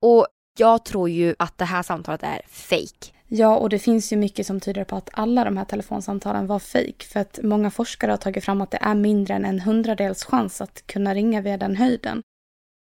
Och 0.02 0.28
jag 0.58 0.86
tror 0.86 1.10
ju 1.10 1.36
att 1.40 1.58
det 1.58 1.66
här 1.66 1.84
samtalet 1.84 2.24
är 2.24 2.42
fake. 2.48 3.15
Ja, 3.28 3.56
och 3.58 3.70
det 3.70 3.80
finns 3.80 4.14
ju 4.14 4.18
mycket 4.18 4.48
som 4.48 4.60
tyder 4.60 4.84
på 4.84 4.96
att 4.96 5.10
alla 5.14 5.44
de 5.44 5.58
här 5.58 5.66
telefonsamtalen 5.66 6.48
var 6.48 6.60
fejk. 6.60 7.04
För 7.04 7.20
att 7.20 7.40
många 7.44 7.72
forskare 7.72 8.12
har 8.12 8.18
tagit 8.18 8.44
fram 8.44 8.62
att 8.62 8.72
det 8.72 8.80
är 8.82 8.96
mindre 8.96 9.34
än 9.34 9.46
en 9.46 9.60
hundradels 9.60 10.24
chans 10.24 10.62
att 10.62 10.88
kunna 10.88 11.14
ringa 11.14 11.42
via 11.42 11.58
den 11.58 11.76
höjden. 11.76 12.22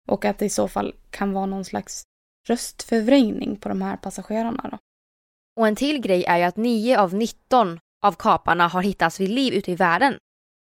Och 0.09 0.24
att 0.24 0.39
det 0.39 0.45
i 0.45 0.51
så 0.51 0.68
fall 0.68 0.95
kan 1.11 1.32
vara 1.32 1.47
någon 1.47 1.64
slags 1.64 2.03
röstförvrängning 2.49 3.57
på 3.57 3.68
de 3.68 3.82
här 3.82 3.97
passagerarna 3.97 4.68
då. 4.70 4.78
Och 5.61 5.68
en 5.68 5.76
till 5.76 6.01
grej 6.01 6.24
är 6.24 6.39
ju 6.39 6.45
att 6.45 6.57
9 6.57 6.99
av 6.99 7.14
19 7.14 7.80
av 8.03 8.12
kaparna 8.12 8.68
har 8.68 8.82
hittats 8.82 9.20
vid 9.20 9.30
liv 9.30 9.55
ute 9.55 9.72
i 9.72 9.74
världen. 9.74 10.18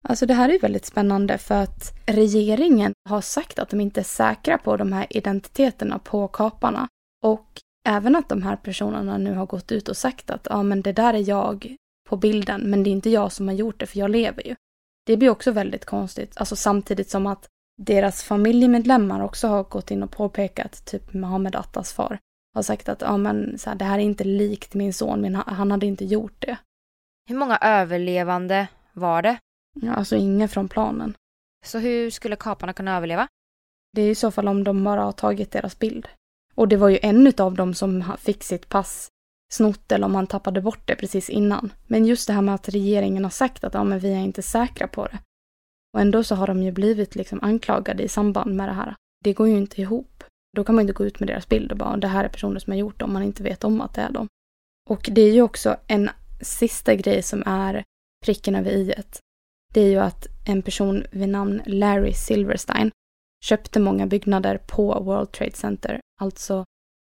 Alltså 0.07 0.25
det 0.25 0.33
här 0.33 0.49
är 0.49 0.53
ju 0.53 0.59
väldigt 0.59 0.85
spännande 0.85 1.37
för 1.37 1.55
att 1.55 1.93
regeringen 2.05 2.93
har 3.09 3.21
sagt 3.21 3.59
att 3.59 3.69
de 3.69 3.81
inte 3.81 3.99
är 3.99 4.03
säkra 4.03 4.57
på 4.57 4.77
de 4.77 4.93
här 4.93 5.07
identiteterna 5.09 5.99
på 5.99 6.27
kaparna. 6.27 6.87
Och 7.23 7.61
även 7.85 8.15
att 8.15 8.29
de 8.29 8.41
här 8.41 8.55
personerna 8.55 9.17
nu 9.17 9.33
har 9.33 9.45
gått 9.45 9.71
ut 9.71 9.89
och 9.89 9.97
sagt 9.97 10.29
att 10.29 10.47
ja 10.49 10.63
men 10.63 10.81
det 10.81 10.91
där 10.91 11.13
är 11.13 11.29
jag 11.29 11.75
på 12.09 12.17
bilden 12.17 12.61
men 12.61 12.83
det 12.83 12.89
är 12.89 12.91
inte 12.91 13.09
jag 13.09 13.31
som 13.31 13.47
har 13.47 13.55
gjort 13.55 13.79
det 13.79 13.85
för 13.85 13.99
jag 13.99 14.11
lever 14.11 14.47
ju. 14.47 14.55
Det 15.05 15.17
blir 15.17 15.29
också 15.29 15.51
väldigt 15.51 15.85
konstigt, 15.85 16.37
alltså 16.37 16.55
samtidigt 16.55 17.09
som 17.09 17.27
att 17.27 17.47
deras 17.77 18.23
familjemedlemmar 18.23 19.21
också 19.23 19.47
har 19.47 19.63
gått 19.63 19.91
in 19.91 20.03
och 20.03 20.11
påpekat, 20.11 20.85
typ 20.85 21.13
Mohammed 21.13 21.55
Attas 21.55 21.93
far, 21.93 22.19
har 22.53 22.61
sagt 22.61 22.89
att 22.89 23.01
ja 23.01 23.17
men 23.17 23.57
så 23.57 23.69
här, 23.69 23.77
det 23.77 23.85
här 23.85 23.99
är 23.99 24.03
inte 24.03 24.23
likt 24.23 24.73
min 24.73 24.93
son, 24.93 25.21
men 25.21 25.35
han, 25.35 25.71
hade 25.71 25.85
inte 25.85 26.05
gjort 26.05 26.41
det. 26.41 26.57
Hur 27.29 27.35
många 27.35 27.57
överlevande 27.57 28.67
var 28.93 29.21
det? 29.21 29.37
Ja, 29.81 29.93
alltså 29.93 30.15
inga 30.15 30.47
från 30.47 30.67
planen. 30.67 31.17
Så 31.65 31.79
hur 31.79 32.09
skulle 32.09 32.35
kaparna 32.35 32.73
kunna 32.73 32.97
överleva? 32.97 33.27
Det 33.93 34.01
är 34.01 34.09
i 34.09 34.15
så 34.15 34.31
fall 34.31 34.47
om 34.47 34.63
de 34.63 34.83
bara 34.83 35.01
har 35.01 35.11
tagit 35.11 35.51
deras 35.51 35.79
bild. 35.79 36.07
Och 36.55 36.67
det 36.67 36.77
var 36.77 36.89
ju 36.89 36.99
en 37.01 37.33
av 37.37 37.55
dem 37.55 37.73
som 37.73 38.03
fick 38.17 38.43
sitt 38.43 38.69
pass 38.69 39.09
snott 39.53 39.91
eller 39.91 40.05
om 40.05 40.15
han 40.15 40.27
tappade 40.27 40.61
bort 40.61 40.87
det 40.87 40.95
precis 40.95 41.29
innan. 41.29 41.73
Men 41.87 42.05
just 42.05 42.27
det 42.27 42.33
här 42.33 42.41
med 42.41 42.55
att 42.55 42.69
regeringen 42.69 43.23
har 43.23 43.31
sagt 43.31 43.63
att 43.63 43.73
ja, 43.73 43.83
men 43.83 43.99
vi 43.99 44.13
är 44.13 44.19
inte 44.19 44.41
säkra 44.41 44.87
på 44.87 45.05
det. 45.05 45.19
Och 45.93 46.01
ändå 46.01 46.23
så 46.23 46.35
har 46.35 46.47
de 46.47 46.63
ju 46.63 46.71
blivit 46.71 47.15
liksom 47.15 47.39
anklagade 47.41 48.03
i 48.03 48.07
samband 48.07 48.55
med 48.55 48.69
det 48.69 48.73
här. 48.73 48.95
Det 49.23 49.33
går 49.33 49.47
ju 49.47 49.57
inte 49.57 49.81
ihop. 49.81 50.23
Då 50.55 50.63
kan 50.63 50.75
man 50.75 50.81
inte 50.81 50.93
gå 50.93 51.05
ut 51.05 51.19
med 51.19 51.29
deras 51.29 51.49
bild 51.49 51.71
och 51.71 51.77
bara 51.77 51.97
det 51.97 52.07
här 52.07 52.23
är 52.23 52.29
personer 52.29 52.59
som 52.59 52.71
har 52.71 52.77
gjort 52.77 52.99
det 52.99 53.05
om 53.05 53.13
man 53.13 53.23
inte 53.23 53.43
vet 53.43 53.63
om 53.63 53.81
att 53.81 53.93
det 53.93 54.01
är 54.01 54.11
dem. 54.11 54.27
Och 54.89 55.09
det 55.11 55.21
är 55.21 55.33
ju 55.33 55.41
också 55.41 55.77
en 55.87 56.09
sista 56.41 56.95
grej 56.95 57.21
som 57.21 57.43
är 57.45 57.83
pricken 58.25 58.55
över 58.55 58.71
i 58.71 58.91
-et. 58.91 59.19
Det 59.73 59.81
är 59.81 59.89
ju 59.89 59.99
att 59.99 60.27
en 60.45 60.61
person 60.61 61.05
vid 61.11 61.29
namn 61.29 61.61
Larry 61.65 62.13
Silverstein 62.13 62.91
köpte 63.45 63.79
många 63.79 64.07
byggnader 64.07 64.57
på 64.57 64.99
World 64.99 65.31
Trade 65.31 65.55
Center, 65.55 65.99
alltså 66.21 66.65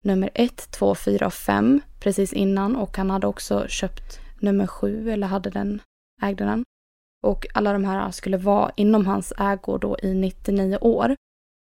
nummer 0.04 0.30
1, 0.34 0.72
2, 0.72 0.96
4 0.96 1.26
och 1.26 1.34
5 1.34 1.82
precis 2.00 2.34
innan 2.34 2.76
och 2.76 2.98
han 2.98 3.10
hade 3.10 3.28
också 3.28 3.68
köpt 3.68 4.20
nummer 4.40 4.68
7 4.68 5.12
eller 5.12 5.28
hade 5.28 5.50
den, 5.50 5.82
ägde 6.22 6.44
den. 6.44 6.64
Och 7.24 7.46
alla 7.54 7.74
de 7.74 7.84
här 7.84 8.12
skulle 8.12 8.38
vara 8.38 8.72
inom 8.76 9.06
hans 9.06 9.34
ägor 9.38 9.80
då 9.80 9.98
i 10.02 10.14
99 10.14 10.78
år. 10.82 11.16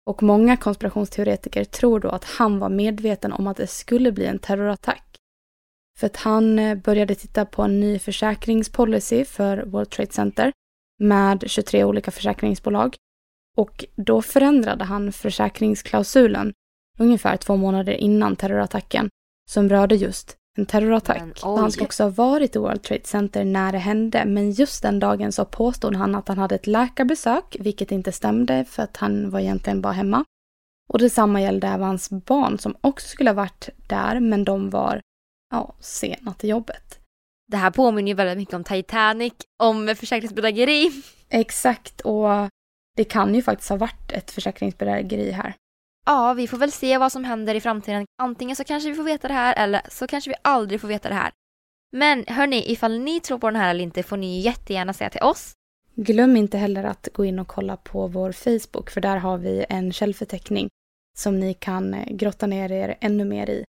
Och 0.06 0.22
många 0.22 0.56
konspirationsteoretiker 0.56 1.64
tror 1.64 2.00
då 2.00 2.08
att 2.08 2.24
han 2.24 2.58
var 2.58 2.68
medveten 2.68 3.32
om 3.32 3.46
att 3.46 3.56
det 3.56 3.66
skulle 3.66 4.12
bli 4.12 4.26
en 4.26 4.38
terrorattack. 4.38 5.16
För 5.98 6.06
att 6.06 6.16
han 6.16 6.58
eh, 6.58 6.74
började 6.74 7.14
titta 7.14 7.44
på 7.44 7.62
en 7.62 7.80
ny 7.80 7.98
försäkringspolicy 7.98 9.24
för 9.24 9.64
World 9.66 9.90
Trade 9.90 10.12
Center 10.12 10.52
med 10.98 11.44
23 11.46 11.84
olika 11.84 12.10
försäkringsbolag. 12.10 12.96
Och 13.60 13.84
då 13.96 14.22
förändrade 14.22 14.84
han 14.84 15.12
försäkringsklausulen 15.12 16.52
ungefär 16.98 17.36
två 17.36 17.56
månader 17.56 17.92
innan 17.92 18.36
terrorattacken 18.36 19.08
som 19.50 19.68
rörde 19.68 19.94
just 19.94 20.36
en 20.58 20.66
terrorattack. 20.66 21.22
Men, 21.42 21.58
han 21.58 21.72
ska 21.72 21.84
också 21.84 22.02
ha 22.02 22.10
varit 22.10 22.56
i 22.56 22.58
World 22.58 22.82
Trade 22.82 23.04
Center 23.04 23.44
när 23.44 23.72
det 23.72 23.78
hände, 23.78 24.24
men 24.24 24.50
just 24.50 24.82
den 24.82 24.98
dagen 24.98 25.32
så 25.32 25.44
påstod 25.44 25.96
han 25.96 26.14
att 26.14 26.28
han 26.28 26.38
hade 26.38 26.54
ett 26.54 26.66
läkarbesök, 26.66 27.56
vilket 27.60 27.92
inte 27.92 28.12
stämde 28.12 28.64
för 28.64 28.82
att 28.82 28.96
han 28.96 29.30
var 29.30 29.40
egentligen 29.40 29.80
bara 29.80 29.92
hemma. 29.92 30.24
Och 30.88 30.98
detsamma 30.98 31.40
gällde 31.40 31.66
även 31.66 31.86
hans 31.86 32.10
barn 32.10 32.58
som 32.58 32.76
också 32.80 33.08
skulle 33.08 33.30
ha 33.30 33.34
varit 33.34 33.68
där, 33.88 34.20
men 34.20 34.44
de 34.44 34.70
var 34.70 35.00
ja, 35.50 35.74
sena 35.80 36.34
till 36.34 36.48
jobbet. 36.48 36.98
Det 37.48 37.56
här 37.56 37.70
påminner 37.70 38.08
ju 38.08 38.14
väldigt 38.14 38.38
mycket 38.38 38.54
om 38.54 38.64
Titanic, 38.64 39.32
om 39.62 39.94
försäkringsbedrägeri. 39.96 40.90
Exakt, 41.28 42.00
och 42.00 42.48
det 43.00 43.04
kan 43.04 43.34
ju 43.34 43.42
faktiskt 43.42 43.68
ha 43.68 43.76
varit 43.76 44.12
ett 44.12 44.30
försäkringsbedrägeri 44.30 45.30
här. 45.30 45.54
Ja, 46.06 46.32
vi 46.32 46.48
får 46.48 46.56
väl 46.56 46.72
se 46.72 46.98
vad 46.98 47.12
som 47.12 47.24
händer 47.24 47.54
i 47.54 47.60
framtiden. 47.60 48.04
Antingen 48.22 48.56
så 48.56 48.64
kanske 48.64 48.88
vi 48.90 48.94
får 48.94 49.02
veta 49.02 49.28
det 49.28 49.34
här 49.34 49.54
eller 49.56 49.82
så 49.88 50.06
kanske 50.06 50.30
vi 50.30 50.36
aldrig 50.42 50.80
får 50.80 50.88
veta 50.88 51.08
det 51.08 51.14
här. 51.14 51.30
Men 51.92 52.24
hörni, 52.26 52.72
ifall 52.72 52.98
ni 52.98 53.20
tror 53.20 53.38
på 53.38 53.46
den 53.46 53.56
här 53.56 53.70
eller 53.70 53.84
inte 53.84 54.02
får 54.02 54.16
ni 54.16 54.40
jättegärna 54.40 54.92
säga 54.92 55.10
till 55.10 55.20
oss. 55.22 55.52
Glöm 55.94 56.36
inte 56.36 56.58
heller 56.58 56.84
att 56.84 57.08
gå 57.12 57.24
in 57.24 57.38
och 57.38 57.48
kolla 57.48 57.76
på 57.76 58.06
vår 58.06 58.32
Facebook 58.32 58.90
för 58.90 59.00
där 59.00 59.16
har 59.16 59.38
vi 59.38 59.66
en 59.68 59.92
källförteckning 59.92 60.68
som 61.18 61.40
ni 61.40 61.54
kan 61.54 61.94
eh, 61.94 62.06
grotta 62.10 62.46
ner 62.46 62.72
er 62.72 62.98
ännu 63.00 63.24
mer 63.24 63.50
i. 63.50 63.64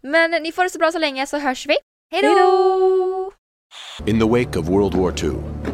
Men 0.00 0.42
ni 0.42 0.52
får 0.52 0.64
det 0.64 0.70
så 0.70 0.78
bra 0.78 0.92
så 0.92 0.98
länge 0.98 1.26
så 1.26 1.38
hörs 1.38 1.66
vi. 1.66 1.76
Hej 2.10 2.22
då! 2.22 3.32
In 4.06 4.18
the 4.18 4.26
wake 4.26 4.58
of 4.58 4.68
World 4.68 4.94
War 4.94 5.24
II, 5.24 5.30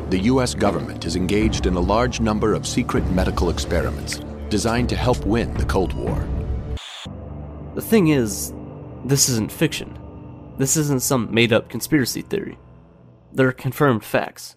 the 0.08 0.20
US 0.20 0.54
government 0.54 1.04
is 1.04 1.16
engaged 1.16 1.66
in 1.66 1.74
a 1.74 1.80
large 1.80 2.20
number 2.20 2.54
of 2.54 2.64
secret 2.64 3.04
medical 3.10 3.50
experiments 3.50 4.20
designed 4.48 4.88
to 4.90 4.96
help 4.96 5.18
win 5.26 5.52
the 5.54 5.64
Cold 5.64 5.92
War. 5.94 6.24
The 7.74 7.82
thing 7.82 8.08
is, 8.08 8.52
this 9.04 9.28
isn't 9.28 9.50
fiction. 9.50 9.98
This 10.58 10.76
isn't 10.76 11.02
some 11.02 11.34
made 11.34 11.52
up 11.52 11.68
conspiracy 11.68 12.22
theory. 12.22 12.56
They're 13.32 13.50
confirmed 13.50 14.04
facts. 14.04 14.54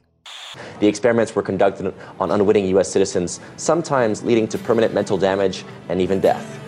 The 0.80 0.88
experiments 0.88 1.34
were 1.34 1.42
conducted 1.42 1.96
on 2.20 2.30
unwitting 2.30 2.68
US 2.78 2.92
citizens, 2.92 3.40
sometimes 3.58 4.22
leading 4.22 4.48
to 4.50 4.60
permanent 4.60 4.94
mental 4.94 5.18
damage 5.18 5.66
and 5.90 6.00
even 6.00 6.20
death. 6.20 6.59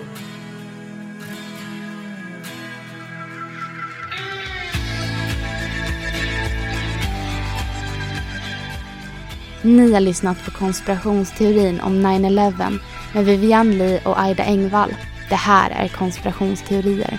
Ni 9.64 9.94
har 9.94 10.00
lyssnat 10.00 10.46
på 10.46 10.52
konspirationsteorin 10.52 11.82
om 11.82 12.06
9-11 12.06 12.80
med 13.14 13.26
Vivian 13.26 13.78
Lee 13.78 14.02
och 14.06 14.22
Aida 14.22 14.44
Engvall. 14.44 14.96
Det 15.30 15.36
här 15.36 15.70
är 15.70 15.88
konspirationsteorier. 15.88 17.18